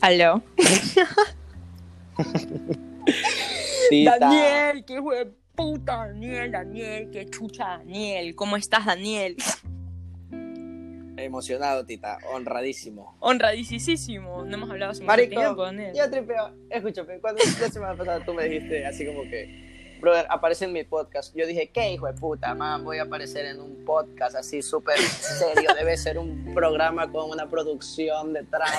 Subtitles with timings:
[0.00, 0.42] Aló.
[3.90, 8.34] Tita, Daniel, qué hijo de puta, Daniel, Daniel, qué chucha, Daniel.
[8.34, 9.36] ¿Cómo estás, Daniel?
[11.16, 13.16] Emocionado, Tita, honradísimo.
[13.20, 14.44] Honradísimo.
[14.44, 15.92] No hemos hablado hace mucho tiempo, Daniel.
[15.94, 16.54] yo tripeo.
[16.70, 19.69] Escúchame, cuando la semana pasada tú me dijiste así como que,
[20.00, 21.34] brother, aparece en mi podcast.
[21.36, 22.84] Yo dije, ¿qué hijo de puta, man?
[22.84, 25.70] Voy a aparecer en un podcast así súper serio.
[25.78, 28.70] Debe ser un programa con una producción detrás.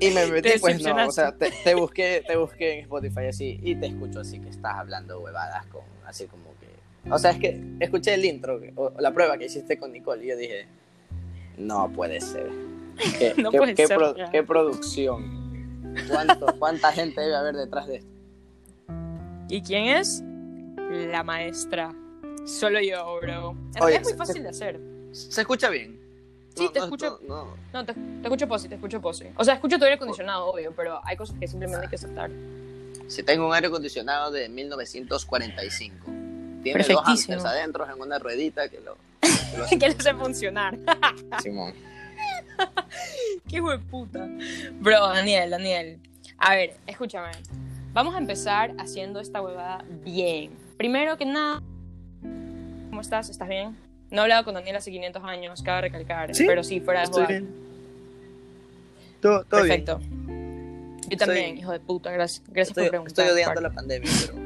[0.00, 3.60] Y me metí, pues no, o sea, te, te busqué, te busqué en Spotify así
[3.62, 7.38] y te escucho así que estás hablando huevadas con, así como que, o sea, es
[7.38, 10.66] que escuché el intro, o la prueba que hiciste con Nicole y yo dije,
[11.58, 12.48] no puede ser.
[13.18, 14.30] ¿Qué, No qué- puede qué ser, pro- ya.
[14.30, 15.94] qué producción?
[16.08, 18.08] ¿Cuánto, ¿Cuánta gente debe haber detrás de esto?
[19.50, 20.22] ¿Y quién es?
[21.10, 21.92] La maestra.
[22.46, 23.56] Solo yo, bro.
[23.76, 24.80] En Oye, es muy se- fácil de hacer.
[25.12, 25.98] ¿Se escucha bien?
[26.54, 27.20] Sí, No, te no, escucho.
[27.28, 27.84] No, no.
[27.86, 29.26] Te, te escucho posi, te escucho posi.
[29.36, 32.30] O sea, escucho tu aire acondicionado, obvio, pero hay cosas que simplemente hay que aceptar.
[33.08, 35.96] Si tengo un aire acondicionado de 1945.
[36.62, 38.96] Tiene dos hamsters adentro en una ruedita que lo...
[39.20, 40.78] que lo hace que hace funcionar.
[41.42, 41.72] Simón.
[43.48, 44.28] Qué hijo de puta.
[44.80, 45.98] Bro, Daniel, Daniel.
[46.38, 47.30] A ver, escúchame.
[47.92, 50.52] Vamos a empezar haciendo esta huevada bien.
[50.76, 51.60] Primero que nada,
[52.88, 53.28] ¿cómo estás?
[53.30, 53.76] ¿Estás bien?
[54.10, 56.34] No he hablado con Daniel hace 500 años, cabe recalcar.
[56.34, 57.40] Sí, pero sí, fuera de Estoy jugar.
[57.42, 57.54] bien.
[59.20, 59.84] Todo, todo bien.
[59.84, 60.00] Perfecto.
[61.08, 62.10] Yo también, Estoy- hijo de puta.
[62.12, 63.24] Gracias, gracias Estoy, por preguntar.
[63.24, 63.62] estoy odiando par.
[63.62, 64.38] la pandemia, pero...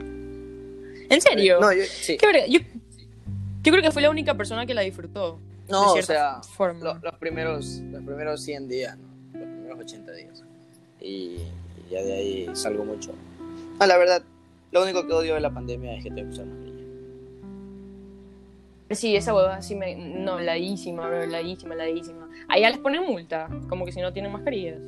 [1.11, 1.61] ¿En serio?
[1.61, 2.17] No, yo, sí.
[2.17, 2.47] ¿Qué verga?
[2.47, 5.39] Yo, yo creo que fui la única persona que la disfrutó.
[5.69, 9.39] No, o sea, lo- los, primeros, los primeros 100 días, ¿no?
[9.39, 10.42] Los primeros 80 días.
[11.00, 11.41] Y, y
[11.91, 13.12] ya de ahí salgo mucho.
[13.78, 14.22] Ah, la verdad,
[14.72, 16.75] lo único que odio de la pandemia es que tengo que usar mascarilla.
[18.91, 19.97] Sí, esa huevada sí me...
[19.97, 22.28] No, ladísima, bro, ladísima, ladísima.
[22.48, 24.81] Allá les ponen multa, como que si no tienen mascarillas.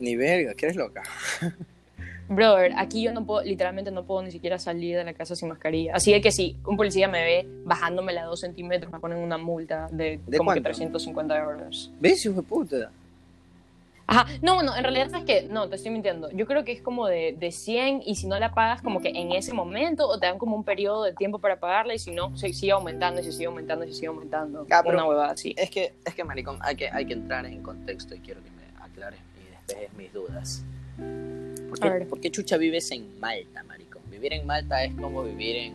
[0.00, 1.02] Ni verga, que eres loca.
[2.28, 5.48] Brother, aquí yo no puedo, literalmente no puedo ni siquiera salir de la casa sin
[5.48, 5.94] mascarilla.
[5.94, 9.88] Así de que si un policía me ve bajándomela dos centímetros, me ponen una multa
[9.90, 10.64] de, ¿De como que cuánto?
[10.64, 11.90] 350 euros.
[11.98, 12.90] ¿Ves, hijo de puta?
[14.10, 16.30] Ajá, no, bueno, en realidad es que, no, te estoy mintiendo.
[16.30, 19.10] Yo creo que es como de, de 100 y si no la pagas como que
[19.10, 22.12] en ese momento o te dan como un periodo de tiempo para pagarla y si
[22.12, 24.66] no, se sigue aumentando y se sigue aumentando y se sigue aumentando.
[24.70, 25.54] Ah, pero- Una huevada así.
[25.58, 28.48] Es que, es que maricón, hay que, hay que entrar en contexto y quiero que
[28.50, 30.64] me aclares y despejes mis dudas.
[31.68, 32.08] ¿Por qué, ver.
[32.08, 34.00] por qué chucha vives en Malta, maricón?
[34.10, 35.74] Vivir en Malta es como vivir en,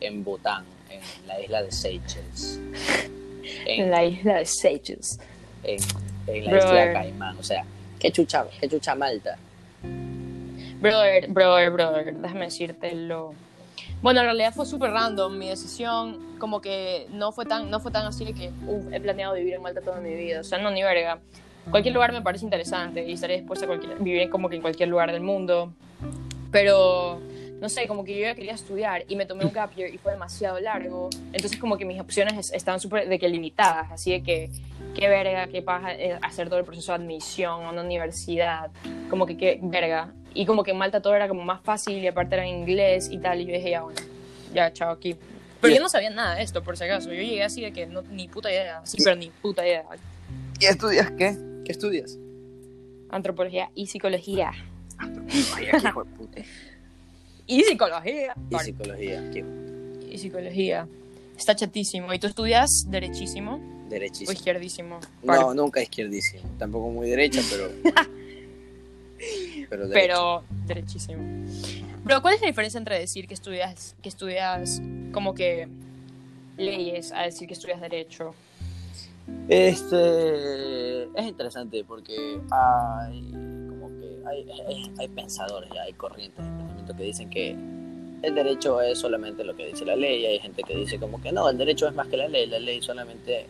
[0.00, 2.58] en Bután, en la isla de Seychelles.
[3.66, 5.20] En En, la isla de Seychelles.
[5.62, 5.78] en,
[6.26, 6.68] en la Brother.
[6.68, 7.36] isla de Caimán.
[7.38, 7.64] O sea,
[7.98, 9.36] ¿qué chucha, qué chucha Malta?
[10.80, 13.34] Brother, brother, brother, déjame decírtelo.
[14.02, 17.90] Bueno, en realidad fue súper random mi decisión, como que no fue tan, no fue
[17.90, 20.58] tan así de que "Uf, he planeado vivir en Malta toda mi vida, o sea,
[20.58, 21.20] no, ni verga.
[21.70, 24.90] Cualquier lugar me parece interesante y estaré dispuesta a cualquier- vivir como que en cualquier
[24.90, 25.72] lugar del mundo,
[26.50, 27.18] pero
[27.60, 29.96] no sé, como que yo ya quería estudiar y me tomé un gap year y
[29.96, 34.10] fue demasiado largo, entonces como que mis opciones es- estaban súper de que limitadas, así
[34.10, 34.50] de que
[34.94, 38.70] qué verga, qué paja eh, hacer todo el proceso de admisión a una universidad,
[39.10, 40.12] como que qué verga.
[40.32, 43.08] Y como que en Malta todo era como más fácil y aparte era en inglés
[43.10, 44.00] y tal, y yo dije, ya bueno,
[44.52, 45.16] ya, chao aquí.
[45.60, 47.08] Pero yo no sabía nada de esto, por si acaso.
[47.08, 49.84] Yo llegué así de que no, ni puta idea, sí, pero ni puta idea.
[50.60, 51.36] ¿Y estudias qué?
[51.64, 52.18] ¿Qué estudias?
[53.10, 54.52] Antropología y psicología.
[54.98, 55.10] Ay,
[55.70, 56.40] qué hijo de puta.
[57.46, 58.34] Y psicología.
[58.48, 59.44] Y psicología, qué
[60.10, 60.88] Y psicología.
[61.36, 62.14] Está chatísimo.
[62.14, 64.32] ¿Y tú estudias derechísimo o derechísimo.
[64.32, 65.00] izquierdísimo?
[65.22, 66.42] No, nunca izquierdísimo.
[66.58, 67.70] Tampoco muy derecha, pero.
[69.92, 71.22] pero derechísimo.
[72.06, 74.80] Pero ¿cuál es la diferencia entre decir que estudias, que estudias
[75.12, 75.68] como que
[76.56, 78.34] leyes a decir que estudias derecho?
[79.48, 81.04] Este.
[81.04, 83.30] Es interesante porque hay.
[83.68, 84.14] Como que.
[84.26, 87.56] Hay, hay, hay pensadores, hay corrientes de pensamiento que dicen que
[88.22, 90.24] el derecho es solamente lo que dice la ley.
[90.26, 92.46] Hay gente que dice como que no, el derecho es más que la ley.
[92.46, 93.46] La ley solamente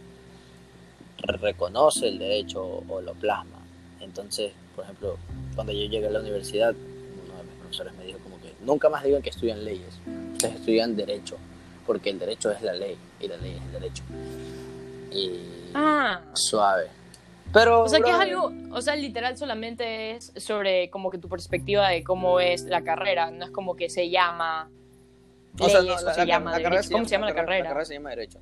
[1.27, 3.59] reconoce el derecho o lo plasma.
[4.01, 5.17] Entonces, por ejemplo,
[5.55, 8.89] cuando yo llegué a la universidad, uno de mis profesores me dijo como que nunca
[8.89, 9.95] más digan que estudian leyes,
[10.33, 11.37] ustedes estudian derecho,
[11.87, 14.03] porque el derecho es la ley y la ley es el derecho.
[15.13, 15.31] Y
[15.75, 16.21] Ah.
[16.35, 16.89] suave.
[17.53, 21.29] Pero, O sea, que es algo, o sea, literal solamente es sobre como que tu
[21.29, 24.69] perspectiva de cómo es la carrera, no es como que se llama
[25.61, 26.71] o sea, leyes no, o la- se la- llama la derecho.
[26.75, 27.59] carrera ¿Cómo se llama la carrera?
[27.63, 28.39] La carrera se llama derecho.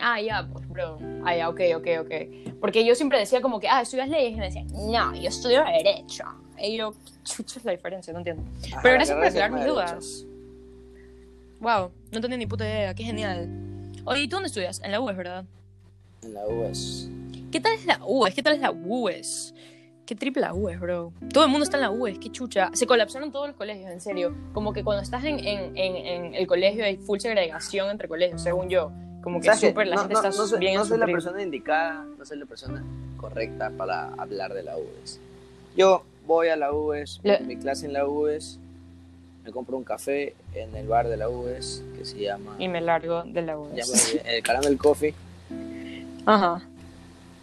[0.00, 0.98] Ah, ya, pues, bro.
[1.24, 2.54] Ah, ya, ok, ok, ok.
[2.60, 5.64] Porque yo siempre decía como que, ah, estudias leyes, y me decían, no, yo estudio
[5.64, 6.24] derecho.
[6.58, 8.12] Y yo, ¿qué chucha es la diferencia?
[8.12, 8.42] No entiendo.
[8.72, 9.74] Ajá, Pero gracias por aclarar mis derecho.
[9.74, 10.26] dudas.
[11.60, 13.48] Wow, no tenía ni puta idea, qué genial.
[14.04, 14.80] Oye, ¿y tú dónde estudias?
[14.84, 15.44] En la UES, ¿verdad?
[16.22, 17.08] En la UES.
[17.50, 18.34] ¿Qué tal es la UES?
[18.34, 19.54] ¿Qué tal es la UES?
[20.04, 21.12] Qué triple la UES, bro.
[21.32, 22.70] Todo el mundo está en la UES, qué chucha.
[22.74, 24.36] Se colapsaron todos los colegios, en serio.
[24.52, 28.42] Como que cuando estás en, en, en, en el colegio hay full segregación entre colegios,
[28.42, 28.92] según yo.
[29.26, 31.42] Como que súper, la no, gente no, está no soy, bien no soy la persona
[31.42, 32.84] indicada, no soy la persona
[33.16, 35.18] correcta para hablar de la UES.
[35.76, 38.60] Yo voy a la UES, Le- mi clase en la UES,
[39.44, 42.80] me compro un café en el bar de la UES que se llama, Y me
[42.80, 44.16] largo de la UES.
[44.24, 45.12] el Caramel Coffee.
[46.24, 46.62] Ajá.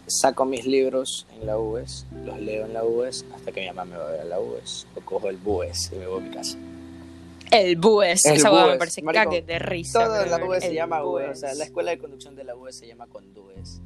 [0.06, 3.84] Saco mis libros en la UES, los leo en la UES hasta que mi mamá
[3.84, 4.86] me va a ver a la UES.
[4.96, 6.56] O cojo el BUES y me voy a mi casa.
[7.54, 8.24] El BUES.
[8.26, 10.04] El Esa hueá me BUES, parece marico, cague de risa.
[10.04, 10.44] Todo en la.
[10.44, 11.40] UES se llama UES, o BUES.
[11.40, 13.80] sea, la escuela de conducción de la UES se llama Condúes.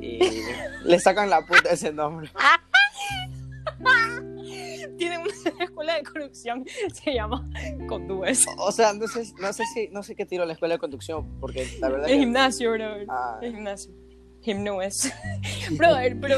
[0.00, 0.18] Y
[0.84, 2.30] le sacan la puta ese nombre.
[4.98, 5.32] Tienen una
[5.64, 7.48] escuela de conducción, se llama
[7.88, 8.46] Condúes.
[8.58, 11.38] O sea, no sé, no sé si, no sé qué tiro la escuela de conducción,
[11.40, 12.20] porque la verdad El que...
[12.20, 13.06] gimnasio, brother.
[13.08, 13.92] Ah, El gimnasio.
[14.42, 15.10] Gimnoes.
[15.72, 16.36] brother, pero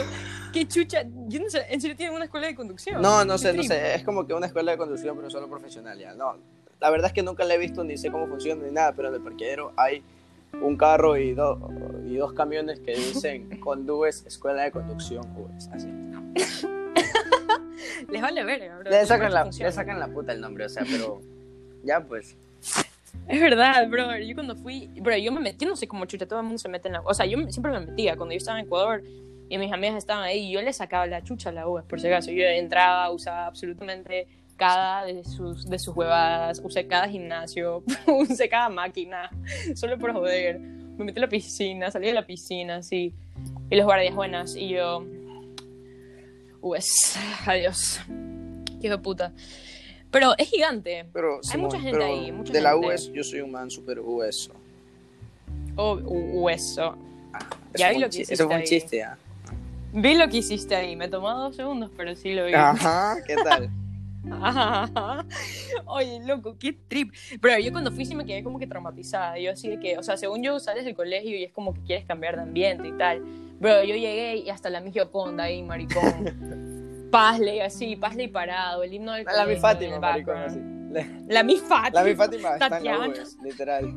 [0.52, 1.02] qué chucha.
[1.26, 3.02] Yo no sé, ¿en serio tienen una escuela de conducción?
[3.02, 5.98] no, no sé, no sé, es como que una escuela de conducción, pero solo profesional,
[5.98, 6.36] ya, no.
[6.80, 9.08] La verdad es que nunca la he visto ni sé cómo funciona ni nada, pero
[9.08, 10.02] en el parqueadero hay
[10.60, 11.58] un carro y, dos
[12.06, 15.24] y dos camiones que dicen Condúes Escuela de Conducción
[15.72, 15.88] así.
[18.08, 18.90] Les vale verga, bro.
[18.90, 21.20] Le sacan, la, le sacan la puta el nombre, o sea, pero
[21.82, 22.36] ya pues.
[23.28, 24.22] Es verdad, brother.
[24.24, 26.68] Yo cuando fui, bro, yo me metí, no sé cómo chucha, todo el mundo se
[26.68, 27.00] mete en la.
[27.00, 29.02] O sea, yo siempre me metía cuando yo estaba en Ecuador
[29.48, 32.08] y mis amigas estaban ahí yo les sacaba la chucha a la UES, por si
[32.08, 32.30] acaso.
[32.30, 34.26] Yo entraba, usaba absolutamente
[34.56, 39.30] cada de sus, de sus huevadas, usé cada gimnasio, usé cada máquina,
[39.74, 40.58] solo por joder.
[40.58, 43.12] Me metí a la piscina, salí de la piscina, así.
[43.70, 45.04] Y los guardias buenas, y yo.
[46.62, 47.16] UES,
[47.46, 48.00] adiós.
[48.80, 49.32] Qué hijo de puta.
[50.10, 51.04] Pero es gigante.
[51.12, 52.86] Pero, Hay mucha gente pero ahí, mucha de la gente.
[52.88, 54.52] UES yo soy un man súper hueso.
[55.76, 56.96] O u- hueso.
[57.32, 57.38] Ah,
[57.74, 58.66] Ya vi lo que hiciste Eso fue un ahí.
[58.68, 59.18] chiste, ah.
[59.92, 60.96] Vi lo que hiciste ahí.
[60.96, 62.54] Me tomó dos segundos, pero sí lo vi.
[62.54, 63.68] Ajá, ¿qué tal?
[65.86, 67.12] Oye, loco, qué trip.
[67.40, 69.38] Pero yo cuando fui sí me quedé como que traumatizada.
[69.38, 71.82] Yo así de que, o sea, según yo sales del colegio y es como que
[71.82, 73.22] quieres cambiar de ambiente y tal.
[73.60, 77.08] Pero yo llegué y hasta la mi Gioconda ahí, maricón.
[77.10, 80.60] Pazle, así, Pazle parado, el himno del La mi colegio Fátima, maricón, así.
[80.90, 82.00] La, La mi Fátima.
[82.00, 83.08] la mi Fátima está en la Tatiana.
[83.08, 83.94] UES, literal.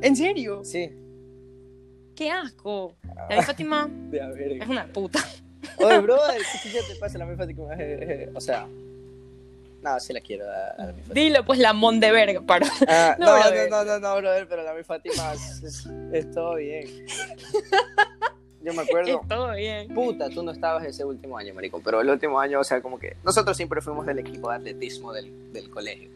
[0.00, 0.64] ¿En serio?
[0.64, 0.90] Sí.
[2.16, 2.96] Qué asco.
[3.28, 4.52] La mi Fátima De ver.
[4.62, 5.20] es una puta.
[5.78, 7.74] Oye, brother, ¿qué te pasa la mi Fátima?
[7.74, 8.66] Eh, eh, O sea,
[9.84, 11.14] no, sí la quiero a, a la mi Fátima.
[11.14, 12.66] Dilo, pues la mon de verga, para.
[12.88, 16.30] Ah, No, no, no, no, no, no, brother, pero la mi Fátima es, es- es
[16.32, 16.88] todo bien.
[18.62, 19.20] Yo me acuerdo.
[19.20, 19.88] Es todo bien.
[19.94, 21.82] Puta, tú no estabas ese último año, maricón.
[21.82, 25.12] Pero el último año, o sea, como que nosotros siempre fuimos del equipo de atletismo
[25.12, 26.08] del, del colegio.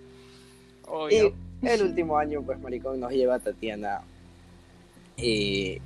[0.87, 1.35] Obvio.
[1.61, 4.01] Y el último año, pues, maricón, nos lleva Tatiana.
[5.19, 5.79] Y,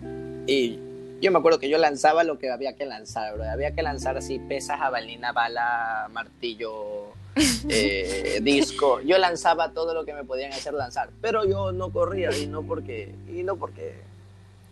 [0.47, 0.79] y
[1.23, 3.45] yo me acuerdo que yo lanzaba lo que había que lanzar, bro.
[3.45, 7.13] Había que lanzar así pesas, jabalina, bala, martillo,
[7.69, 9.01] eh, disco.
[9.03, 11.11] Yo lanzaba todo lo que me podían hacer lanzar.
[11.21, 13.15] Pero yo no corría y no porque...
[13.33, 13.95] Y no porque...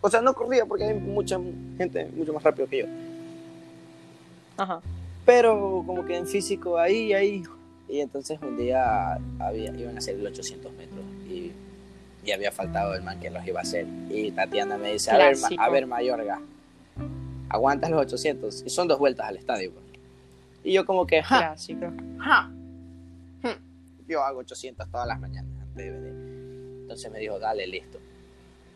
[0.01, 1.39] O sea, no corría porque hay mucha
[1.77, 2.85] gente mucho más rápido que yo.
[4.57, 4.81] Ajá.
[5.25, 7.43] Pero como que en físico ahí, ahí.
[7.87, 10.90] Y entonces un día había, iban a hacer los 800 metros
[12.23, 13.85] y había faltado el man que los iba a hacer.
[14.09, 16.41] Y Tatiana me dice, a ver, a ver, Mayorga,
[17.49, 18.63] aguantas los 800.
[18.65, 19.71] Y son dos vueltas al estadio.
[19.71, 19.85] pues.
[20.63, 21.39] Y yo como que, ja,
[22.19, 22.47] ja.
[23.43, 26.13] hmm, Yo hago 800 todas las mañanas antes de venir.
[26.81, 27.97] Entonces me dijo, dale, listo.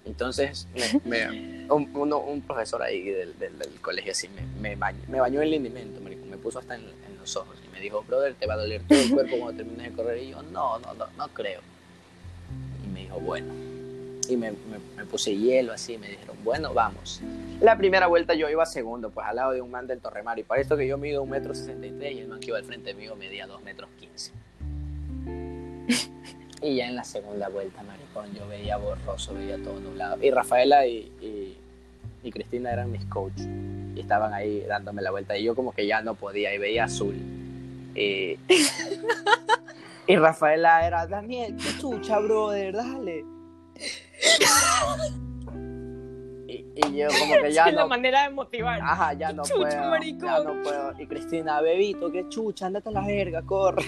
[0.06, 4.76] Entonces me, me- un, uno- un profesor ahí del, del- del colegio así me, me,
[4.76, 8.04] bañó, me bañó el lindimento, me puso hasta en, en los ojos y me dijo,
[8.04, 10.22] brother, te va a doler todo el cuerpo cuando termines de correr.
[10.24, 11.62] Y yo, no, no, no, no creo.
[12.96, 13.54] Me dijo, bueno.
[14.30, 17.22] Y me, me, me puse hielo así, me dijeron, bueno, vamos.
[17.60, 20.40] La primera vuelta yo iba segundo, pues al lado de un man del Torremar.
[20.40, 22.48] Y para esto que yo mido un metro sesenta y tres y el man que
[22.48, 24.32] iba al frente mío medía dos metros quince.
[26.62, 30.18] Y ya en la segunda vuelta, maricón, yo veía borroso, veía todo nublado.
[30.24, 31.58] Y Rafaela y, y,
[32.24, 33.46] y Cristina eran mis coaches.
[33.94, 35.38] Y estaban ahí dándome la vuelta.
[35.38, 37.16] Y yo como que ya no podía y veía azul.
[37.94, 38.40] Y,
[40.08, 43.26] y Rafaela era, Daniel, qué chucha, brother, dale.
[46.48, 48.80] Y, y yo como que ya es la manera de motivar.
[48.82, 49.90] Ajá, ya no chucha, puedo.
[49.90, 50.30] maricón.
[50.30, 50.94] Ya no puedo.
[51.02, 53.84] Y Cristina, bebito, qué chucha, andate a la verga, corre.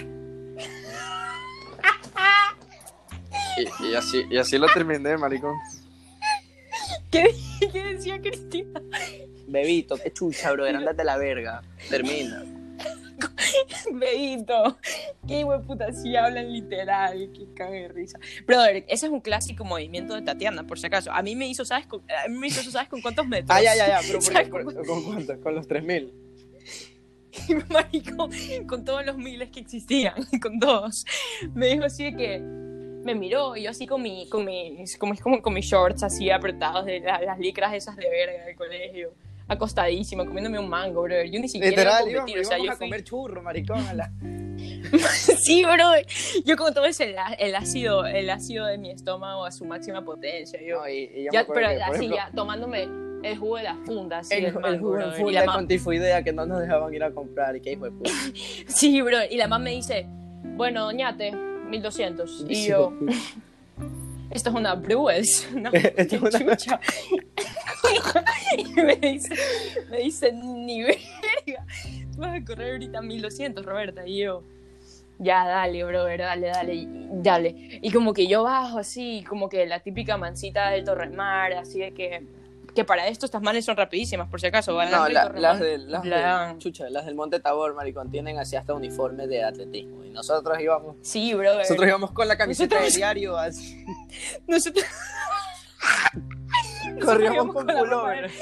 [3.56, 5.54] Y, y así, y así lo terminé, maricón.
[7.10, 7.34] ¿Qué,
[7.72, 8.80] qué decía Cristina?
[9.46, 11.62] Bebito, qué chucha, brother, andate a la verga.
[11.88, 12.42] Termina.
[13.92, 14.78] Beito.
[15.26, 17.30] Qué puta, sí hablan literal.
[17.32, 18.18] Qué caga de risa.
[18.46, 21.10] Brother, ese es un clásico movimiento de Tatiana, por si acaso.
[21.12, 21.86] A mí me hizo, ¿sabes?
[21.86, 23.50] Con, a mí me hizo, ¿sabes con cuántos metros?
[23.50, 24.00] Ah, ya, ya, ya.
[24.06, 25.38] Pero ¿Sabes por- por- ¿con cuántos?
[25.38, 26.12] Con los 3000.
[27.68, 28.28] Marico,
[28.66, 31.04] con todos los miles que existían, con todos.
[31.54, 35.10] Me dijo así de que me miró y yo así con mi, con mis, con
[35.10, 39.14] mis, con mis shorts así apretados de la- las licras esas de verga del colegio,
[39.48, 41.24] acostadísima, comiéndome un mango, bro.
[41.24, 43.42] Yo ni siquiera iba a Literal, íbamos, competir, o sea, yo a fui- comer churro,
[43.42, 43.78] maricón.
[43.86, 44.12] A la...
[45.38, 45.84] Sí, bro.
[46.44, 50.04] Yo con todo ese el, el ácido, el ácido de mi estómago a su máxima
[50.04, 50.60] potencia.
[50.62, 52.88] Yo, No, y, y yo ya, pero que, así ejemplo, ya tomándome
[53.22, 55.68] el jugo de la funda, así el, el mango, jugo en brother, y funda con
[55.68, 57.56] tifoidea que no nos dejaban ir a comprar.
[57.56, 58.10] Y que hijo de puta.
[58.68, 59.18] Sí, bro.
[59.30, 60.06] Y la mamá me dice,
[60.56, 62.46] bueno, doñate, 1200.
[62.48, 62.92] Y yo,
[64.30, 64.72] esto es una
[65.96, 66.80] Esto es una- chucha.
[68.58, 69.34] y me dice,
[69.90, 71.64] me dice, ni verga.
[72.14, 74.06] Tú vas a correr ahorita 1200, Roberta.
[74.06, 74.42] Y yo,
[75.18, 77.78] ya, dale, brother, dale, dale, dale.
[77.82, 81.92] Y como que yo bajo así, como que la típica mancita del Torremar, así de
[81.92, 82.24] que,
[82.74, 84.74] que para esto estas manes son rapidísimas, por si acaso.
[84.74, 88.56] van No, la- las, de, las, de, chucha, las del Monte Tabor, maricón, tienen así
[88.56, 90.04] hasta uniforme de atletismo.
[90.04, 91.58] Y nosotros íbamos, Sí, brother.
[91.58, 93.84] nosotros íbamos con la camiseta Nosotros- de diario, así,
[94.46, 94.84] Nosotros...
[97.04, 98.30] corríamos con pullover.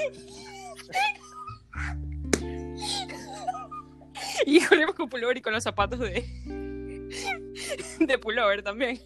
[4.45, 6.25] Y corrimos con pullover y con los zapatos de.
[8.01, 9.01] de pullover también.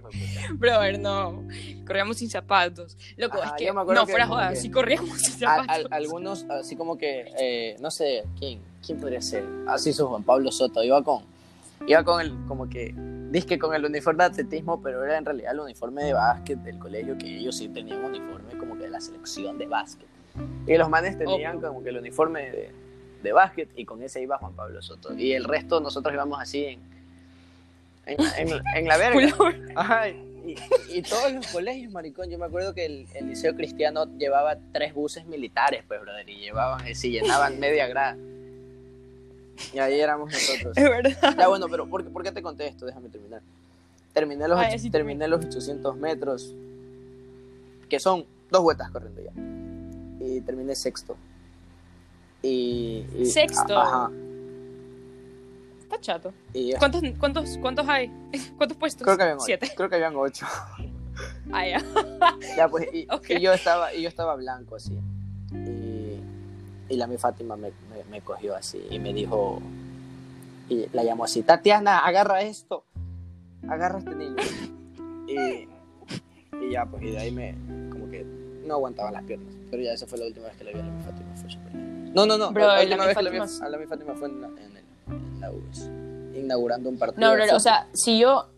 [0.54, 1.44] Brother, no.
[1.86, 2.96] Corríamos sin zapatos.
[3.16, 3.72] Loco, Ajá, es que.
[3.72, 5.68] me acuerdo No, que fuera joda, que- sí corríamos sin zapatos.
[5.68, 8.60] al- algunos, así como que, eh, no sé, ¿quién?
[8.84, 9.44] ¿Quién podría ser?
[9.66, 11.22] Así su Juan Pablo Soto, iba con,
[11.86, 12.94] iba con el, como que,
[13.48, 16.78] que con el uniforme de atletismo, pero era en realidad el uniforme de básquet del
[16.78, 20.06] colegio, que ellos sí tenían un uniforme como que de la selección de básquet.
[20.66, 21.68] Y los manes tenían Obvio.
[21.68, 22.70] como que el uniforme de,
[23.22, 25.14] de básquet, y con ese iba Juan Pablo Soto.
[25.14, 26.80] Y el resto nosotros íbamos así en,
[28.06, 28.16] en,
[28.48, 29.34] en- en la verga.
[29.76, 30.56] Ajá, y,
[30.90, 32.28] y todos los colegios, maricón.
[32.30, 36.36] Yo me acuerdo que el, el liceo cristiano llevaba tres buses militares, pues, brother, y
[36.38, 38.16] llevaban, así, llenaban media grada.
[39.72, 40.76] Y ahí éramos nosotros.
[40.76, 41.34] Es verdad.
[41.38, 42.86] Ya, bueno, pero ¿por, qué- por qué te conté esto?
[42.86, 43.40] Déjame terminar.
[44.12, 46.54] Terminé los, Ah, ocho- sí, terminé los 800 metros,
[47.88, 49.32] que son dos vueltas corriendo ya.
[50.26, 51.16] Y terminé sexto.
[52.42, 53.78] Y, y- Sexto.
[53.78, 54.10] Ajá.
[55.94, 56.32] Está chato.
[56.52, 56.74] Y.
[56.74, 58.10] ¿Cuántos, cuántos, cuántos hay?
[58.56, 59.04] ¿Cuántos puestos?
[59.04, 59.44] creo que habían ocho.
[59.46, 59.72] Siete.
[59.76, 60.46] Creo que habían ocho.
[61.52, 61.82] Ah, ya.
[62.56, 63.30] Ya, pues, y, Ok.
[63.30, 64.98] y yo estaba, y yo estaba blanco así.
[65.52, 66.20] Y,
[66.88, 69.60] y la mi Fátima me, me, me cogió así y me dijo,
[70.68, 72.84] y la llamó así, Tatiana, agarra esto,
[73.68, 74.36] agarra este niño.
[75.28, 75.68] Y,
[76.64, 77.54] y ya, pues, y de ahí me,
[77.90, 78.24] como que
[78.66, 79.54] no aguantaba las piernas.
[79.70, 81.48] Pero ya esa fue la última vez que la vi a la mi Fátima, fue
[81.72, 82.12] linda.
[82.14, 84.14] No, no, no, Bro, la, la última vez que la vi a la mi Fátima
[84.14, 84.83] fue en en el-
[86.34, 87.20] inaugurando un partido.
[87.28, 88.48] No, de bro, o sea, si yo.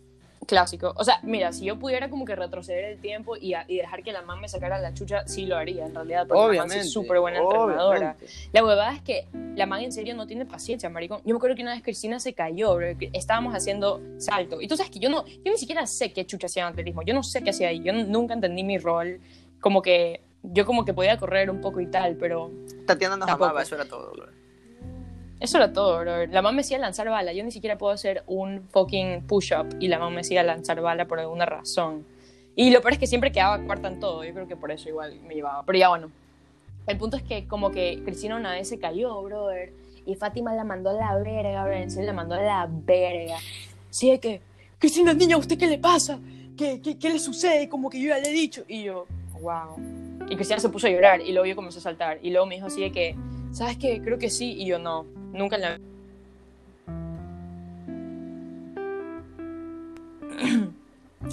[0.47, 0.93] Clásico.
[0.97, 4.05] O sea, mira, si yo pudiera como que retroceder el tiempo y, a- y dejar
[4.05, 6.25] que la mamá me sacara la chucha, sí lo haría, en realidad.
[6.29, 6.87] Porque la mamá sí Obviamente.
[6.87, 7.85] es súper buena entrenadora.
[7.89, 8.27] obviamente.
[8.53, 9.27] La huevada es que
[9.57, 11.19] la man en serio no tiene paciencia, maricón.
[11.25, 14.61] Yo me acuerdo que una vez Cristina se cayó, bro, estábamos haciendo salto.
[14.61, 17.03] Y tú sabes que yo no, yo ni siquiera sé qué chucha hacía en atletismo.
[17.03, 17.83] Yo no sé qué hacía ahí.
[17.83, 19.19] Yo nunca entendí mi rol.
[19.61, 22.53] Como que yo como que podía correr un poco y tal, pero
[22.87, 23.47] Tatiana nos Tampoco.
[23.47, 24.27] amaba, eso era todo, bro.
[25.39, 26.27] Eso era todo, bro.
[26.27, 27.33] La mamá me decía lanzar bala.
[27.33, 31.07] Yo ni siquiera puedo hacer un fucking push-up y la mamá me decía lanzar bala
[31.07, 32.07] por alguna razón.
[32.55, 34.25] Y lo peor es que siempre quedaba cuarta en todo.
[34.25, 35.63] Yo creo que por eso igual me llevaba.
[35.65, 36.11] Pero ya bueno.
[36.87, 39.73] El punto es que como que Cristina una vez se cayó, brother.
[40.07, 41.75] Y Fátima la mandó a la verga, bro.
[41.75, 43.37] En serio, la mandó a la verga.
[43.91, 44.41] Sí, de que,
[44.79, 46.19] Cristina, niña, ¿a usted qué le pasa?
[46.57, 47.69] ¿Qué, qué, qué le sucede?
[47.69, 48.65] Como que yo ya le he dicho.
[48.69, 49.07] Y yo,
[49.43, 49.77] wow.
[50.31, 52.21] Y Cristina se puso a llorar y luego yo comencé a saltar.
[52.23, 53.17] Y luego me dijo así que,
[53.53, 54.01] ¿sabes qué?
[54.01, 54.55] Creo que sí.
[54.57, 55.05] Y yo, no,
[55.37, 55.79] nunca en la...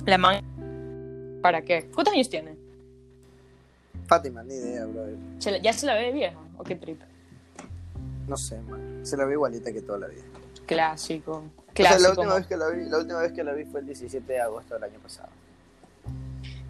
[0.06, 0.42] La man...
[1.42, 1.90] ¿Para qué?
[1.94, 2.56] ¿Cuántos años tiene?
[4.08, 5.04] Fátima, ni idea, bro.
[5.40, 6.38] ¿Se la- ¿Ya se la ve vieja?
[6.58, 7.02] ¿O qué trip?
[8.28, 9.02] No sé, man.
[9.06, 10.22] Se la vi igualita que toda la vida.
[10.66, 11.32] Clásico.
[11.34, 12.02] O sea, Clásico.
[12.02, 14.32] la última, vez que la, vi, la última vez que la vi fue el 17
[14.32, 15.28] de agosto del año pasado.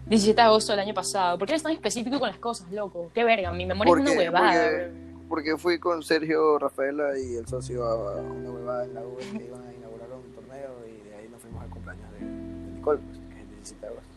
[0.06, 1.38] 17 de agosto del año pasado.
[1.38, 3.10] ¿Por qué eres tan específico con las cosas, loco?
[3.14, 4.64] Qué verga, mi memoria es una huevada.
[4.64, 5.03] porque-.
[5.34, 9.44] Porque fui con Sergio, Rafaela y el socio a una huevada en la U que
[9.44, 13.00] iban a inaugurar un torneo y de ahí nos fuimos al cumpleaños de, de Nicole,
[13.00, 14.08] pues, que es el 17 de agosto.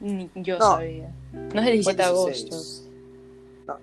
[0.00, 0.64] Ni yo No.
[0.64, 1.14] sabía.
[1.32, 2.56] No es el 17 de agosto.
[2.56, 2.88] 16.
[3.68, 3.76] No,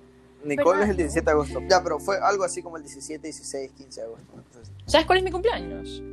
[0.43, 1.61] Nicole es el 17 de agosto.
[1.69, 4.25] Ya, pero fue algo así como el 17, 16, 15 de agosto.
[4.85, 6.03] ¿Sabes cuál es mi cumpleaños?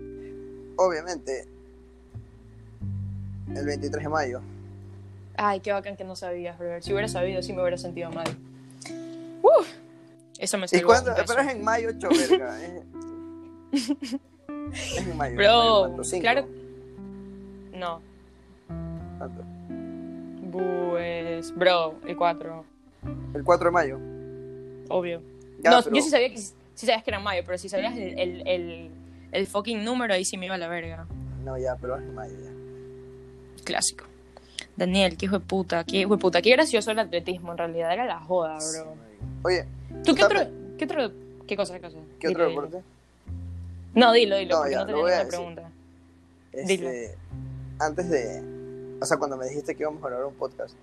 [0.76, 1.49] Obviamente,
[3.53, 4.41] el 23 de mayo.
[5.37, 6.81] Ay, qué bacán que no sabías, bro.
[6.81, 8.29] Si hubiera sabido, sí me hubiera sentido mal.
[9.43, 9.67] Uf,
[10.38, 11.12] eso me ¿Y salvó cuándo?
[11.26, 12.59] Pero es en mayo, 8, verga.
[13.73, 15.37] Es en mayo.
[15.37, 16.47] Bro, claro.
[17.73, 18.00] No.
[19.19, 19.43] ¿Cuánto?
[20.52, 22.64] Pues, bro, el 4,
[23.35, 23.99] El 4 de mayo.
[24.88, 25.21] obvio.
[25.62, 27.95] Ya, no, pero- yo sí sabía que sí sabías que era mayo, pero si sabías
[27.97, 28.90] el, el, el,
[29.33, 31.07] el fucking número, ahí sí me iba a la verga.
[31.45, 33.64] No, ya, pero es en mayo ya.
[33.64, 34.05] Clásico.
[34.76, 37.93] Daniel, qué hijo de puta, qué hijo de puta, qué gracioso el atletismo, en realidad
[37.93, 38.95] era la joda, bro.
[39.47, 39.65] Oye,
[40.05, 40.41] ¿Tú qué otro,
[40.76, 41.11] qué otro,
[41.47, 41.99] qué cosa, qué cosa?
[42.19, 42.62] ¿qué Dilo, otro dilo.
[42.62, 42.87] deporte?
[43.95, 45.29] No, dilo, dilo, No, porque ya, no tenía voy a decir.
[45.29, 45.71] pregunta.
[46.53, 47.15] Este,
[47.79, 50.75] antes de, o sea, cuando me dijiste que íbamos a grabar un podcast,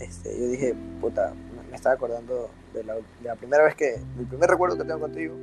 [0.00, 3.98] este, yo dije, puta, me, me estaba acordando de la, de la primera vez que,
[4.16, 5.34] del primer recuerdo que tengo contigo,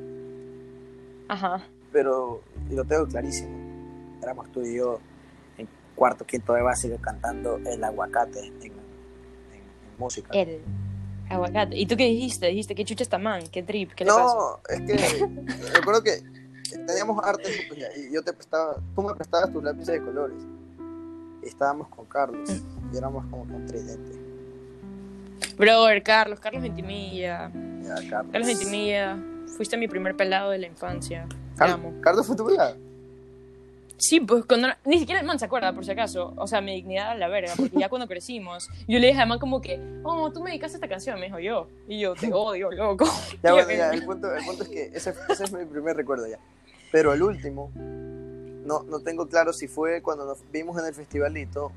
[1.29, 1.63] Ajá.
[1.93, 3.55] pero, y lo tengo clarísimo,
[4.21, 4.99] éramos tú y yo
[5.57, 8.73] en cuarto, quinto de básico cantando El Aguacate en, en- en
[9.97, 10.29] música.
[10.33, 10.59] El
[11.29, 11.77] aguacate.
[11.77, 12.47] ¿Y tú qué dijiste?
[12.47, 14.35] Dijiste, qué chucha está man, qué trip, qué le pasa.
[14.35, 15.25] No, es que
[15.73, 16.21] recuerdo que
[16.87, 17.43] teníamos arte
[17.97, 20.37] y yo te prestaba, tú me prestabas tus lápices de colores.
[21.43, 22.49] Y estábamos con Carlos
[22.93, 24.19] y éramos como un tridente.
[25.57, 27.51] Brother, Carlos, Carlos Ventimilla.
[27.83, 28.31] Ya, Carlos.
[28.31, 29.17] Carlos Ventimilla,
[29.57, 31.25] fuiste mi primer pelado de la infancia.
[31.29, 31.93] Te Car- amo.
[32.01, 32.75] Carlos fue tu pelado.
[33.99, 36.33] Sí, pues cuando ni siquiera el man se acuerda, por si acaso.
[36.37, 39.27] O sea, mi dignidad a la verga, porque ya cuando crecimos, yo le dije al
[39.27, 41.67] man como que, oh, tú me dedicaste esta canción, me dijo yo.
[41.87, 43.05] Y yo, te odio, loco.
[43.43, 46.27] Ya, bueno, ya, el punto, el punto es que ese, ese es mi primer recuerdo
[46.27, 46.39] ya.
[46.91, 51.71] Pero el último, no, no tengo claro si fue cuando nos vimos en el festivalito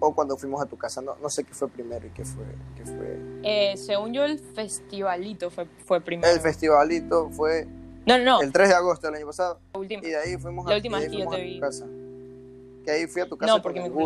[0.00, 1.00] o cuando fuimos a tu casa.
[1.00, 2.44] No, no sé qué fue primero y qué fue.
[2.76, 3.18] Qué fue.
[3.42, 6.32] Eh, según yo, el festivalito fue, fue primero.
[6.32, 7.66] El festivalito fue
[8.06, 10.02] no, no, no, el 3 de agosto del año pasado la última.
[10.04, 11.60] y de ahí fuimos a, La última vez que yo te vi.
[11.60, 11.86] casa.
[12.84, 13.98] Que ahí fui a tu casa No, porque el mi.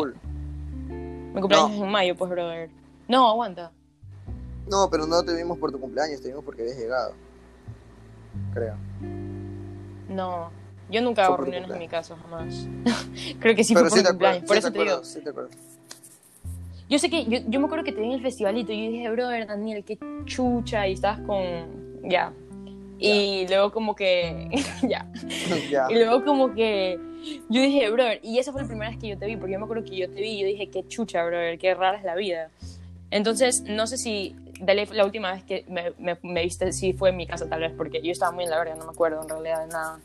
[1.33, 2.69] Mi cumpleaños es en mayo, pues, brother.
[3.07, 3.71] No, aguanta.
[4.67, 7.13] No, pero no te vimos por tu cumpleaños, te vimos porque habías llegado.
[8.53, 8.75] Creo.
[10.09, 10.49] No,
[10.89, 12.67] yo nunca hago reuniones en mi casa, jamás.
[13.39, 15.03] Creo que sí pero fue por mi cumpleaños, acuerdas, por sí eso te te digo.
[15.03, 15.57] sí te acuerdas.
[16.87, 18.91] Yo sé que, yo, yo me acuerdo que te vi en el festivalito y yo
[18.91, 22.31] dije, brother, Daniel, qué chucha, y estabas con, ya.
[22.99, 24.49] Y luego como que,
[24.87, 25.05] ya.
[25.69, 25.87] ya.
[25.89, 26.99] Y luego como que,
[27.49, 29.59] yo dije, brother, y esa fue la primera vez que yo te vi, porque yo
[29.59, 32.03] me acuerdo que yo te vi y yo dije, qué chucha, brother, qué rara es
[32.03, 32.49] la vida.
[33.11, 36.93] Entonces, no sé si de ley la última vez que me, me, me viste, si
[36.93, 38.91] fue en mi casa tal vez, porque yo estaba muy en la verga, no me
[38.91, 39.99] acuerdo en realidad de nada.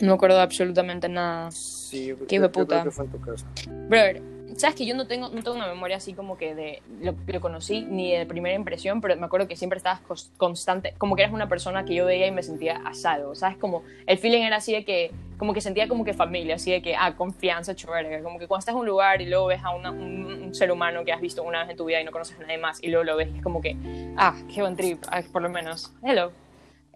[0.00, 1.50] No me acuerdo de absolutamente nada.
[1.50, 2.80] Sí, yo, Qué yo- yo hijueputa.
[2.82, 3.46] creo que fue en tu casa.
[3.88, 4.22] Brother,
[4.58, 7.32] sabes que yo no tengo, no tengo una memoria así como que de lo que
[7.32, 10.00] lo conocí ni de primera impresión, pero me acuerdo que siempre estabas
[10.36, 13.56] constante, como que eras una persona que yo veía y me sentía a salvo, ¿sabes?
[13.58, 16.82] Como el feeling era así de que, como que sentía como que familia, así de
[16.82, 19.70] que, ah, confianza, chévere, como que cuando estás en un lugar y luego ves a
[19.70, 22.10] una- un, un ser humano que has visto una vez en tu vida y no
[22.10, 23.76] conoces a nadie más y luego lo ves y es como que,
[24.16, 26.32] ah, qué buen trip, ah, por lo menos, hello.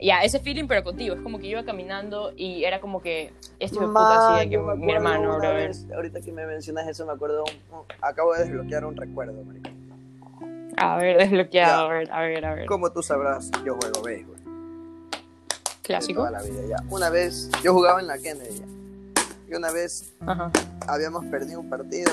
[0.02, 3.78] Ya, ese feeling, pero contigo, es como que iba caminando y era como que, este
[3.78, 5.68] de puta, así de que mi hermano, brother.
[5.68, 7.44] vez, ahorita que me mencionas eso, me acuerdo.
[7.44, 9.70] un- acabo de desbloquear un recuerdo, marico.
[10.76, 11.94] A ver, desbloqueado, Ya.
[11.94, 12.66] a ver, a ver, a ver.
[12.66, 14.36] Como tú sabrás, yo juego béisbol.
[14.36, 14.42] de
[15.82, 16.20] Clásico.
[16.20, 16.76] Toda la vida, ya.
[16.90, 18.66] Una vez, yo jugaba en la Kennedy, ya.
[19.50, 20.50] Y una vez Ajá.
[20.88, 22.10] habíamos perdido un partido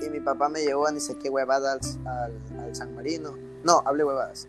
[0.00, 3.34] y mi papá me llevó a ni sé qué huevadas al, al San Marino.
[3.64, 4.46] No, hablé huevadas.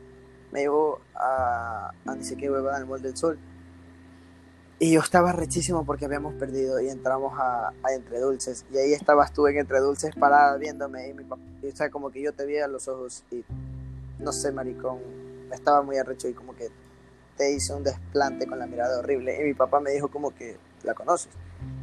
[0.51, 3.37] Me llevó a, a ni sé qué huevada al Mall del Sol.
[4.81, 8.65] Y yo estaba rechísimo porque habíamos perdido y entramos a, a Entre Dulces.
[8.71, 11.89] Y ahí estabas tú en Entre Dulces parada viéndome y mi papá, y, o sea,
[11.89, 13.43] como que yo te vi a los ojos y
[14.19, 14.99] no sé, maricón,
[15.51, 16.69] estaba muy arrecho y como que
[17.35, 19.37] te hice un desplante con la mirada horrible.
[19.41, 21.31] Y mi papá me dijo como que, ¿la conoces?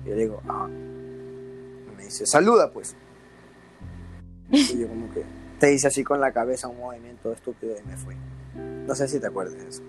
[0.05, 0.67] Y yo le digo, ah.
[1.97, 2.97] Me dice, saluda pues.
[4.51, 5.23] Y yo como que
[5.59, 8.15] te hice así con la cabeza un movimiento estúpido y me fui.
[8.87, 9.83] No sé si te acuerdas de eso.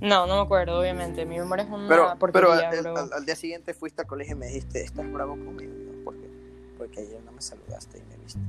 [0.00, 1.24] No, no me acuerdo, obviamente.
[1.24, 2.96] Mi memoria es una Pero, pero porquería, al, bro.
[2.98, 5.72] al- al día siguiente fuiste al colegio y me dijiste, ¿estás bravo conmigo?
[5.72, 6.28] Yo, ¿por qué?
[6.76, 8.40] Porque ayer no me saludaste y me viste.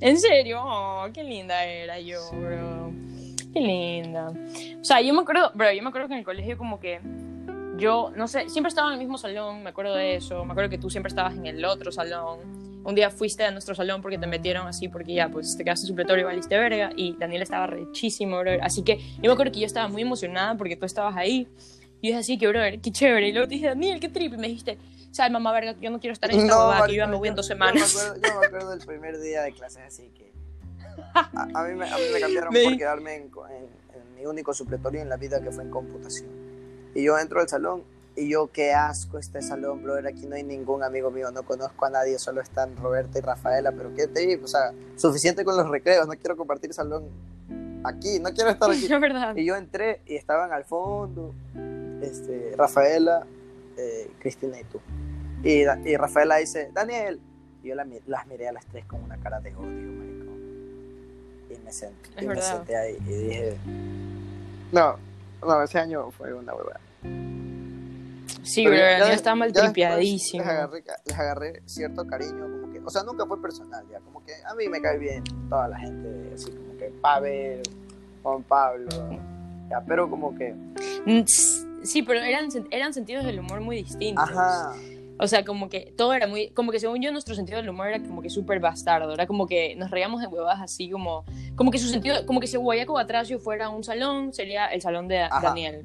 [0.00, 2.90] En serio, oh, qué linda era yo, bro.
[3.52, 4.32] Qué linda.
[4.80, 7.00] O sea, yo me acuerdo, bro, yo me acuerdo que en el colegio como que
[7.76, 10.44] yo, no sé, siempre estaba en el mismo salón, me acuerdo de eso.
[10.44, 12.63] Me acuerdo que tú siempre estabas en el otro salón.
[12.84, 15.86] Un día fuiste a nuestro salón porque te metieron así, porque ya, pues te quedaste
[15.86, 16.90] supletorio y valiste verga.
[16.94, 18.52] Y Daniel estaba rechísimo, bro.
[18.62, 21.48] Así que yo me acuerdo que yo estaba muy emocionada porque tú estabas ahí.
[22.02, 23.28] Y es así que, bro, qué chévere.
[23.28, 24.34] Y luego te dije, Daniel, qué trip.
[24.34, 24.76] Y me dijiste,
[25.10, 27.28] sal, mamá verga, yo no quiero estar en esta huevada, que yo ya me voy
[27.28, 27.94] en dos Yo semanas.
[27.94, 30.32] me, acuerdo, yo me acuerdo del primer día de clases, así que.
[31.14, 34.26] A, a mí, me, a mí me cambiaron Me- por quedarme en, en- en mi
[34.26, 36.28] único supletorio en la vida que fue en computación.
[36.94, 37.82] Y yo entro al salón
[38.16, 40.06] y yo, qué asco este salón, brother.
[40.06, 43.72] Aquí no hay ningún amigo mío, no conozco a nadie, solo están Roberta y Rafaela.
[43.72, 47.08] Pero qué te digo, o sea, suficiente con los recreos, no quiero compartir salón
[47.82, 48.86] aquí, no quiero estar aquí.
[48.88, 49.34] Verdad.
[49.36, 51.34] Y yo entré y estaban al fondo,
[52.02, 53.26] este, Rafaela,
[53.76, 54.80] eh, Cristina y tú.
[55.42, 57.20] Y, y Rafaela dice, Daniel.
[57.62, 60.40] Y yo la las miré a las tres con una cara de odio, maricón.
[61.50, 62.56] Y me senté, y me verdad.
[62.58, 63.56] senté ahí y dije,
[64.70, 64.96] no,
[65.42, 66.80] no, ese año fue una huevada.
[68.44, 70.42] Sí, Pero niño ya- estaba mal ya después tripiadísimo.
[70.44, 74.24] Les agarré, les agarré cierto cariño, como que, o sea, nunca fue personal ya, como
[74.24, 77.62] que a mí me cae bien toda la gente, así como que Pavel,
[78.22, 78.88] Juan Pablo,
[79.70, 80.54] ya, pero como que,
[81.06, 81.24] Mm,
[81.84, 84.24] Sí, pero eran, eran sentidos del humor muy distintos.
[84.30, 84.72] ajá,
[85.18, 86.48] O sea, como que todo era muy.
[86.48, 89.12] Como que según yo, nuestro sentido del humor era como que súper bastardo.
[89.12, 91.24] Era como que nos reíamos de huevadas así como.
[91.56, 92.24] Como que su sentido.
[92.26, 95.82] Como que si Guayaco Batracio fuera un salón, sería el salón de Ajá, Daniel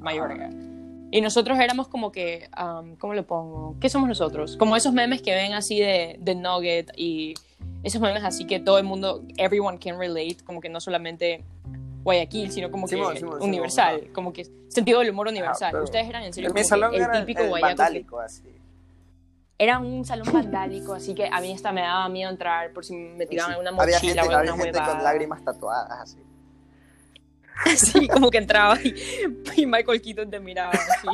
[1.10, 2.48] Y nosotros éramos como que.
[2.52, 3.76] am, ¿Cómo lo pongo?
[3.80, 4.56] ¿Qué somos nosotros?
[4.56, 7.34] Como esos memes que ven así de, de Nugget y
[7.82, 9.22] esos memes así que todo el mundo.
[9.36, 10.36] Everyone can relate.
[10.44, 11.44] Como que no solamente.
[12.02, 15.70] Guayaquil, sino como que Simón, Simón, Simón, universal, como que sentido del humor universal.
[15.72, 18.42] pero- Ustedes eran en serio como salón que el era típico el guayaco que- así.
[19.58, 22.94] era un salón vandálico, así que a mí hasta me daba miedo entrar por si
[22.94, 23.58] me tiraban Sí.
[23.58, 25.02] alguna mochila había gente, o había alguna gente con huevada.
[25.04, 26.18] lágrimas tatuadas, así.
[27.66, 28.94] Así como que entraba y,
[29.56, 31.08] y Michael Keaton te miraba así.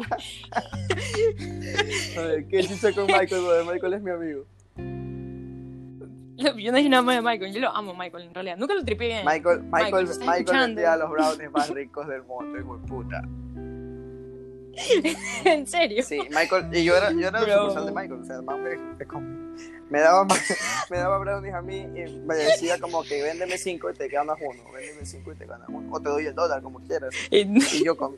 [2.17, 3.43] A ver, ¿qué chicha con Michael?
[3.67, 4.45] Michael es mi amigo.
[6.37, 8.57] Yo no dije nada más de Michael, yo lo amo Michael en realidad.
[8.59, 9.25] Nunca lo tripié bien.
[9.25, 12.87] Michael, Michael, Michael, ¿me estás Michael vendía los brownies más ricos del mundo, hijo de
[12.87, 13.23] puta.
[15.45, 16.03] en serio.
[16.03, 18.77] Sí, Michael, y yo era, yo era el sucursal de Michael, o sea, más me,
[18.77, 19.07] me,
[19.91, 20.27] me daba,
[20.91, 24.37] me daba brownies a mí y me decía como que véndeme cinco y te ganas
[24.41, 27.15] uno, véndeme cinco y te ganas uno, o te doy el dólar, como quieras.
[27.31, 27.41] Y,
[27.77, 28.17] Y yo, con,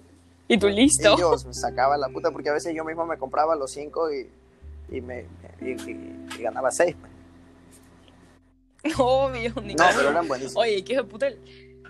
[0.48, 1.14] y tú listo.
[1.14, 4.28] y yo sacaba la puta porque a veces yo mismo me compraba los cinco y,
[4.90, 5.26] y, me,
[5.60, 6.96] y, y- ganaba seis.
[8.82, 8.94] pues.
[8.98, 10.62] Obvio, ni No, pero eran buenísimos.
[10.62, 11.26] Oye, qué puta.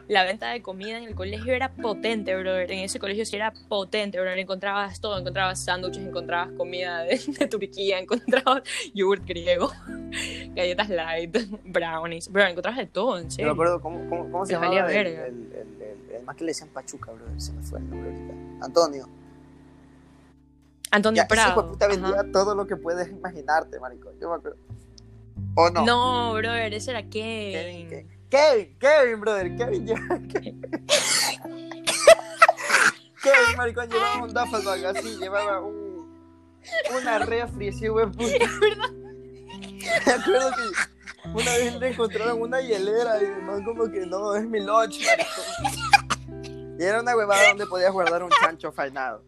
[0.09, 2.73] La venta de comida en el colegio era potente, brother.
[2.73, 4.39] En ese colegio sí era potente, brother.
[4.39, 5.19] Encontrabas todo.
[5.19, 8.63] Encontrabas sándwiches, encontrabas comida de, de Turquía, encontrabas
[8.95, 9.71] yogurt griego,
[10.55, 12.31] galletas light, brownies.
[12.33, 13.53] Bro, encontrabas de todo, en Yo me serio.
[13.53, 15.53] acuerdo cómo, cómo, cómo se llamaba el, el, el,
[16.17, 18.65] el- más que le decían Pachuca, bro, se me fue el nombre ahorita.
[18.67, 19.09] Antonio.
[20.91, 21.71] Antonio Ya, ese Prado.
[21.71, 22.27] puta vendía ajá.
[22.33, 24.11] todo lo que puedes imaginarte, marico.
[24.21, 24.57] Yo me acuerdo.
[25.55, 25.85] ¿O no?
[25.85, 27.89] No, brother, ese era Kevin, Kevin.
[27.89, 30.19] Kevin, Kevin, Kevin, brother, Kevin llevaba.
[30.29, 30.61] Kevin,
[33.23, 36.29] Kevin, maricón, llevaba un duffel así, llevaba un,
[36.95, 38.25] una refri así, güey, puta.
[40.07, 44.45] Me acuerdo que una vez le encontraron una hielera y el como que no, es
[44.45, 46.79] mi lunch, maricón.
[46.79, 49.25] Y era una huevada donde podías guardar un chancho fainado.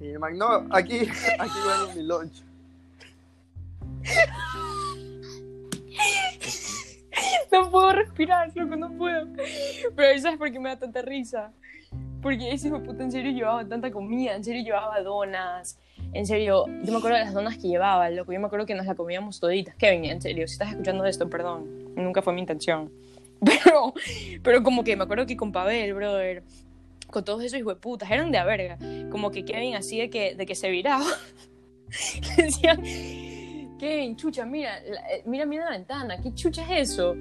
[0.00, 2.44] Y el man, no, aquí, aquí guardo mi lunch.
[7.54, 9.28] No puedo respirar, loco, no puedo.
[9.94, 11.52] Pero ¿sabes por qué me da tanta risa?
[12.20, 15.78] Porque ese hijo puta en serio llevaba tanta comida, en serio llevaba donas.
[16.12, 18.32] En serio, yo me acuerdo de las donas que llevaba, loco.
[18.32, 19.76] Yo me acuerdo que nos la comíamos toditas.
[19.76, 21.94] Kevin, en serio, si estás escuchando esto, perdón.
[21.94, 22.90] Nunca fue mi intención.
[23.44, 23.92] Pero,
[24.42, 26.44] pero como que me acuerdo que con Pavel, brother,
[27.10, 28.78] con todos esos hijos de putas, eran de a verga.
[29.10, 31.04] Como que Kevin así de que, de que se viraba.
[32.38, 32.82] Decían,
[33.78, 37.14] Kevin, chucha, mira, eh, mira, mira la ventana, ¿qué chucha es eso?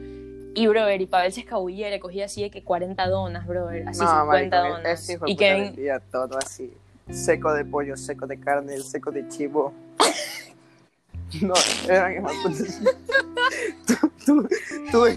[0.55, 3.99] Y, brother, y Pavel se escabullía, le cogía así de que 40 donas, brother, así
[3.99, 5.03] 50 maricón, donas.
[5.03, 6.73] ese hijo de y puta Kevin, vendía todo así.
[7.09, 9.73] Seco de pollo, seco de carne, seco de chivo.
[11.41, 11.55] No,
[11.89, 12.33] eran más
[13.87, 14.47] tú, tú,
[14.91, 15.07] tú,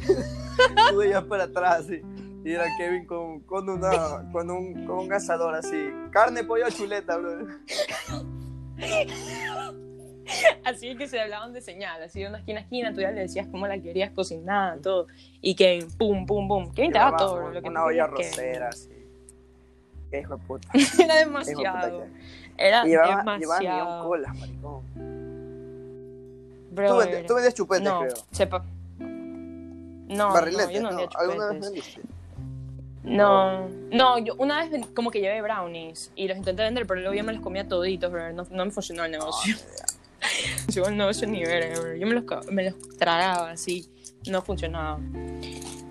[0.89, 2.01] tú veías para atrás así.
[2.43, 5.91] Y era Kevin con, con, una, con, un, con un asador así.
[6.11, 7.47] Carne, pollo, chuleta, bro.
[10.65, 13.21] así que se hablaban de señal, así de una esquina a esquina, tú ya le
[13.23, 15.07] decías cómo la querías cocinar, todo.
[15.41, 16.73] Y Kevin, pum, pum, pum.
[16.75, 18.89] Daba Llevaba todo, bro, lo que Una tú olla rosera así.
[20.11, 20.69] Qué hijo de puta.
[20.75, 22.03] Era puta demasiado.
[22.03, 23.85] que- Era llevaba, llevaba demasiado.
[23.91, 24.83] neón colas, maricón.
[24.95, 27.09] Tú, brother.
[27.27, 28.15] vendes- tú chupetes, no, creo.
[28.33, 28.65] sepa.
[28.99, 30.97] No, Barriletes, no, yo no ¿no?
[30.99, 31.95] vendía ¿Alguna vez chupetes.
[31.95, 32.01] vendiste?
[33.03, 37.15] No, no, yo una vez como que llevé brownies y los intenté vender, pero luego
[37.15, 38.33] yo me los comía toditos, bro.
[38.33, 39.55] No, no me funcionó el negocio.
[40.65, 41.95] Funcionó el negocio ni verga, bro.
[41.97, 43.89] Yo me los, me los tragaba así,
[44.29, 44.99] no funcionaba.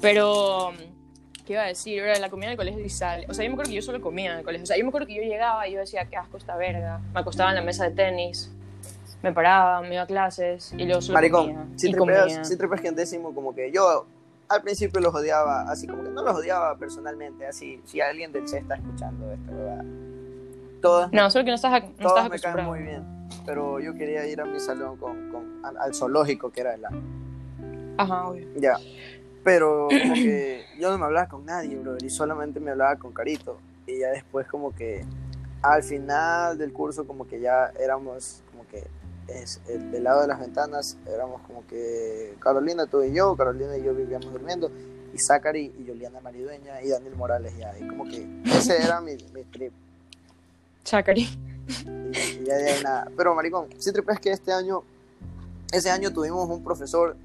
[0.01, 0.73] Pero,
[1.45, 2.01] ¿qué iba a decir?
[2.01, 2.13] Bro?
[2.19, 3.25] La comida del colegio y sale.
[3.29, 4.63] O sea, yo me acuerdo que yo solo comía en el colegio.
[4.63, 6.99] O sea, yo me acuerdo que yo llegaba y yo decía, qué asco esta verga.
[7.13, 8.51] Me acostaba en la mesa de tenis,
[9.23, 11.53] me paraba, me iba a clases y luego solo comía.
[11.53, 12.23] Maricón, si comía.
[12.23, 14.05] tripeas, si tripeas gentísimo, como que yo
[14.47, 18.47] al principio los odiaba, así como que no los odiaba personalmente, así, si alguien del
[18.47, 19.85] C está escuchando esto, ¿verdad?
[20.85, 23.03] Todas, No, solo que no estás, no todas estás me caen muy bien,
[23.45, 26.89] pero yo quería ir a mi salón con, con- al, al zoológico, que era la...
[27.97, 28.47] Ajá, obvio.
[28.57, 28.75] Ya.
[29.43, 33.13] Pero como que yo no me hablaba con nadie, bro, y solamente me hablaba con
[33.13, 33.57] Carito.
[33.87, 35.03] Y ya después como que
[35.63, 38.83] al final del curso como que ya éramos como que
[39.27, 43.75] es el, del lado de las ventanas éramos como que Carolina, tú y yo, Carolina
[43.75, 44.69] y yo vivíamos durmiendo,
[45.13, 49.13] y Zachary y Juliana Maridueña y Daniel Morales ya, y como que ese era mi,
[49.33, 49.73] mi trip.
[52.13, 53.11] Y ya ahí nada.
[53.17, 54.83] Pero maricón, sí trip es que este año,
[55.71, 57.17] ese año tuvimos un profesor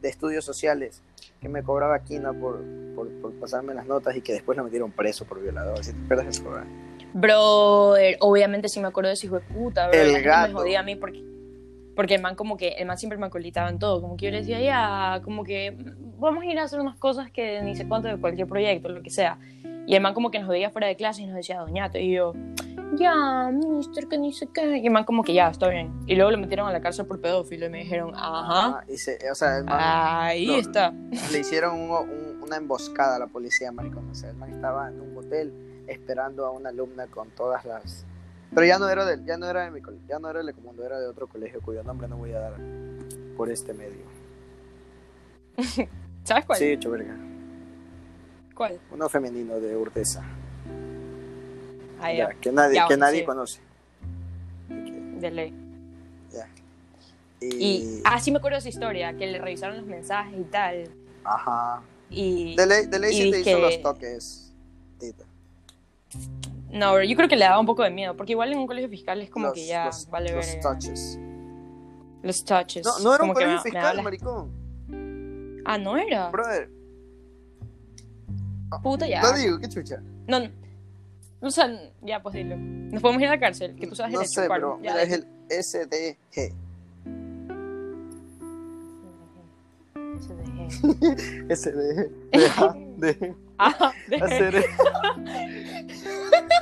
[0.00, 1.02] de estudios sociales
[1.40, 2.62] que me cobraba quina por,
[2.94, 5.84] por, por pasarme las notas y que después lo metieron preso por violador.
[5.84, 6.66] Si te de eso, ¿verdad?
[7.14, 10.00] Brother, obviamente sí me acuerdo de ese hijo de puta, bro.
[10.00, 10.48] El gato.
[10.48, 11.22] Me jodía a mí porque,
[11.94, 14.30] porque el man como que, el man siempre me acolitaba en todo, como que yo
[14.30, 15.76] le decía, ya, como que
[16.18, 19.02] vamos a ir a hacer unas cosas que ni sé cuánto de cualquier proyecto, lo
[19.02, 19.38] que sea.
[19.86, 22.12] Y el man como que nos veía fuera de clase y nos decía, doñato, y
[22.12, 22.34] yo,
[22.92, 24.78] ya, mister, que ni sé qué.
[24.78, 25.92] Y el man como que ya, está bien.
[26.06, 28.96] Y luego lo metieron a la cárcel por pedófilo y me dijeron, ajá, Ah, y
[28.98, 30.92] se, o sea, el man- ahí está.
[31.32, 34.08] le hicieron un- un- una emboscada a la policía, maricón.
[34.10, 35.52] O sea, el man estaba en un hotel
[35.86, 38.04] esperando a una alumna con todas las...
[38.54, 40.50] Pero ya no era de, ya no era de mi cole- ya no era de
[40.50, 42.52] Ecomundo, era de otro colegio cuyo nombre no voy a dar
[43.36, 44.04] por este medio.
[46.24, 46.58] ¿Sabes cuál?
[46.58, 47.16] Sí, hecho verga.
[48.54, 48.78] ¿Cuál?
[48.90, 50.22] Uno femenino de Urteza.
[52.10, 53.26] Ya, que nadie, Ya, que nadie sí.
[53.26, 53.60] conoce.
[54.68, 55.54] De ley.
[56.32, 56.48] ya.
[57.40, 60.44] Y, Y, ah, sí me acuerdo de esa historia, que le revisaron los mensajes y
[60.44, 60.90] tal.
[61.24, 61.82] ajá.
[62.10, 64.52] Y, De ley, de ley y sí te hizo los toques,
[64.98, 65.24] Tita.
[66.70, 68.66] no, bro, yo creo que le daba un poco de miedo, porque igual en un
[68.66, 71.18] colegio fiscal es como Los- que ya los- vale los ver touches.
[72.22, 72.84] los touches.
[72.84, 75.62] No, no era un colegio me- me fiscal, hablas- maricón.
[75.64, 76.28] Ah, no era.
[76.30, 76.68] Brother,
[78.82, 79.22] Puta ya.
[79.22, 80.02] lo digo, qué chucha.
[80.26, 80.50] No, no.
[81.42, 81.68] O sea,
[82.02, 82.56] ya, pues dilo.
[82.56, 85.02] Nos podemos ir a la cárcel, que tú sabes no derecho, sé, pero Ya, mira,
[85.02, 86.52] es el SDG.
[91.48, 92.10] SDG.
[92.32, 94.54] Deja de Ah, de- hacer.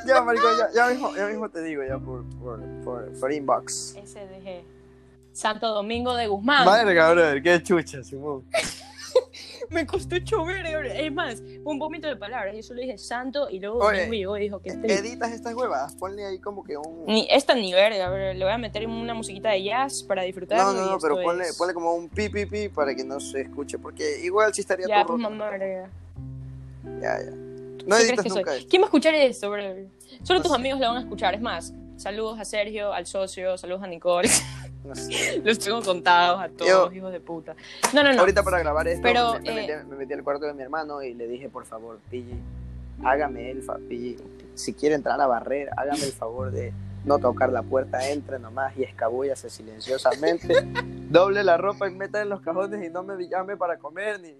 [0.06, 3.96] ya, maricón, ya, ya, mismo, ya mismo te digo, ya por, por, por, por inbox.
[4.04, 4.62] SDG.
[5.32, 6.66] Santo Domingo de Guzmán.
[6.66, 8.44] Verga, brother, qué chucha, Simón.
[9.70, 12.56] Me costó chover, es más, un vómito de palabras.
[12.56, 14.92] Yo solo dije santo y luego Oye, y dijo que este.
[14.94, 17.06] Editas estas huevadas, ponle ahí como que un.
[17.06, 20.58] Ni, esta ni verga, le voy a meter una musiquita de jazz para disfrutar.
[20.58, 23.42] No, no, no, pero ponle, ponle como un pi, pi, pi para que no se
[23.42, 25.30] escuche, porque igual sí estaría Ya, todo roto.
[25.30, 25.88] mamá, verga.
[27.00, 27.30] Ya, ya.
[27.30, 28.66] No ¿Qué editas nunca esto.
[28.68, 29.62] ¿Quién va a escuchar esto, bro?
[30.24, 30.56] Solo No tus sé.
[30.56, 31.34] amigos lo van a escuchar.
[31.34, 34.28] Es más, saludos a Sergio, al socio, saludos a Nicole.
[34.84, 35.40] No sé.
[35.44, 37.54] Los tengo contados a todos, Yo- hijos de puta.
[37.92, 38.20] No, no, no.
[38.20, 40.62] Ahorita para grabar esto Pero, me, me eh, metí, me metí al cuarto de mi
[40.62, 42.36] hermano y le dije, por favor, Pille,
[43.04, 43.82] hágame el favor,
[44.54, 46.72] si quiere entrar a barrer, hágame el favor de
[47.04, 50.54] no tocar la puerta, entre nomás y escabúllase silenciosamente,
[51.08, 54.34] doble la ropa y meta en los cajones y no me llame para comer ni...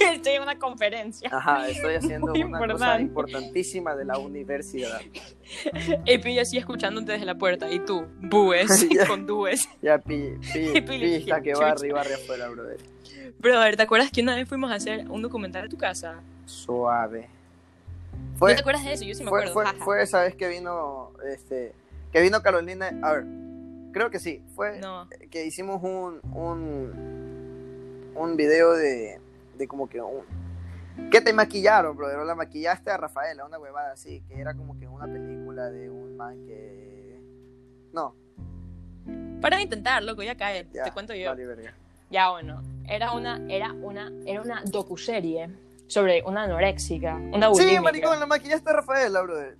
[0.12, 1.28] Estoy en una conferencia.
[1.32, 3.02] Ajá, estoy haciendo Muy una cosa importante.
[3.02, 5.00] importantísima de la universidad.
[6.04, 7.70] Y Pilla así escuchándote desde la puerta.
[7.70, 9.68] Y tú, búes, con dúes.
[9.82, 10.38] Ya, Pille,
[10.82, 12.78] Pille, que barre y barre afuera, brother.
[13.38, 16.20] Brother, ¿te acuerdas que una vez fuimos a hacer un documental en tu casa?
[16.46, 17.28] Suave.
[18.40, 19.04] ¿No te acuerdas de eso?
[19.04, 19.70] Yo sí me fue, acuerdo.
[19.72, 21.72] fue, fue esa vez que vino, este,
[22.12, 23.24] que vino Carolina, a ver,
[23.92, 25.08] creo que sí, fue No.
[25.30, 29.20] que hicimos un, un, un video de,
[29.56, 30.24] de como que un,
[31.10, 34.78] que te maquillaron, brother, o la maquillaste a Rafaela, una huevada así, que era como
[34.78, 37.20] que una película de un man que,
[37.92, 38.14] no,
[39.40, 40.66] Para intentar, loco, ya cae.
[40.72, 41.30] ya, Te cuento yo.
[41.30, 41.74] vale, verga.
[42.10, 42.62] Ya, bueno.
[42.88, 45.50] Era una, era una, era una docuserie
[45.88, 49.56] sobre una anoréxica, una Sí, maricón, la maquillaste a Rafaela, brother.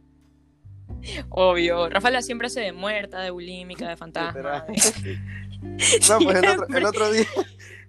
[1.31, 1.89] Obvio.
[1.89, 4.65] Rafaela siempre hace de muerta, de bulímica, de fantasma.
[6.09, 7.25] No, pues el otro, el otro día,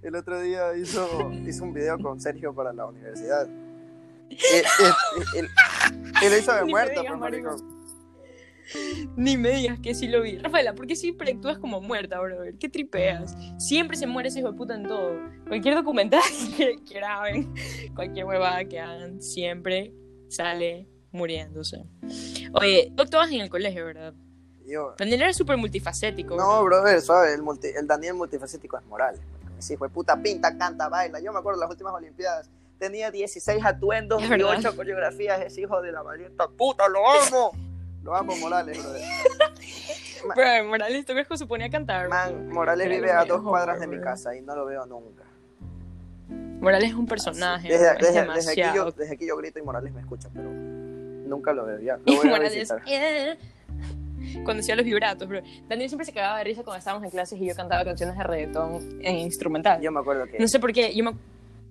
[0.04, 3.48] el otro día hizo, hizo un video con Sergio para la universidad.
[6.22, 7.78] Y lo hizo de pues, maricón.
[9.16, 10.38] Ni me digas que sí lo vi.
[10.40, 12.56] Rafaela, ¿por qué siempre actúas como muerta, brother?
[12.58, 13.36] ¿Qué tripeas?
[13.58, 15.18] Siempre se muere ese hijo de puta en todo.
[15.48, 16.22] Cualquier documental
[16.58, 17.54] que, que graben,
[17.96, 19.94] cualquier huevada que hagan, siempre
[20.28, 21.86] sale muriéndose.
[22.54, 24.14] Oye, tú actuabas en el colegio, ¿verdad?
[24.66, 26.36] Yo, Daniel era súper multifacético.
[26.36, 29.16] no, brother, suave, el, multi- el Daniel multifacético es moral.
[29.74, 31.20] Hijo de puta pinta, canta, baila.
[31.20, 32.50] Yo me acuerdo las últimas Olimpiadas.
[32.80, 34.56] Tenía 16 atuendos Es y verdad.
[34.60, 35.42] 8 coreografías.
[35.42, 37.52] Ese hijo de la valienta puta, lo amo.
[38.04, 39.02] Lo amo, Morales, brother.
[40.36, 42.08] Pero Morales, ¿tú crees que se ponía a cantar?
[42.10, 45.24] Man, Morales vive a dos cuadras de mi casa y no lo veo nunca.
[46.62, 47.68] Morales es un personaje.
[47.68, 50.50] Desde, es desde- desde aquí yo, desde aquí yo grito y Morales me escucha, pero
[50.50, 51.80] nunca lo veo.
[51.80, 52.82] Ya, lo Y voy a Morales, visitar.
[52.88, 53.38] "Eh".
[54.44, 55.42] Cuando hacía los vibratos, bro.
[55.68, 58.24] Daniel siempre se cagaba de risa cuando estábamos en clases y yo cantaba canciones de
[58.24, 59.82] reggaetón en instrumental.
[59.82, 61.12] Yo me acuerdo que No sé por qué, yo me,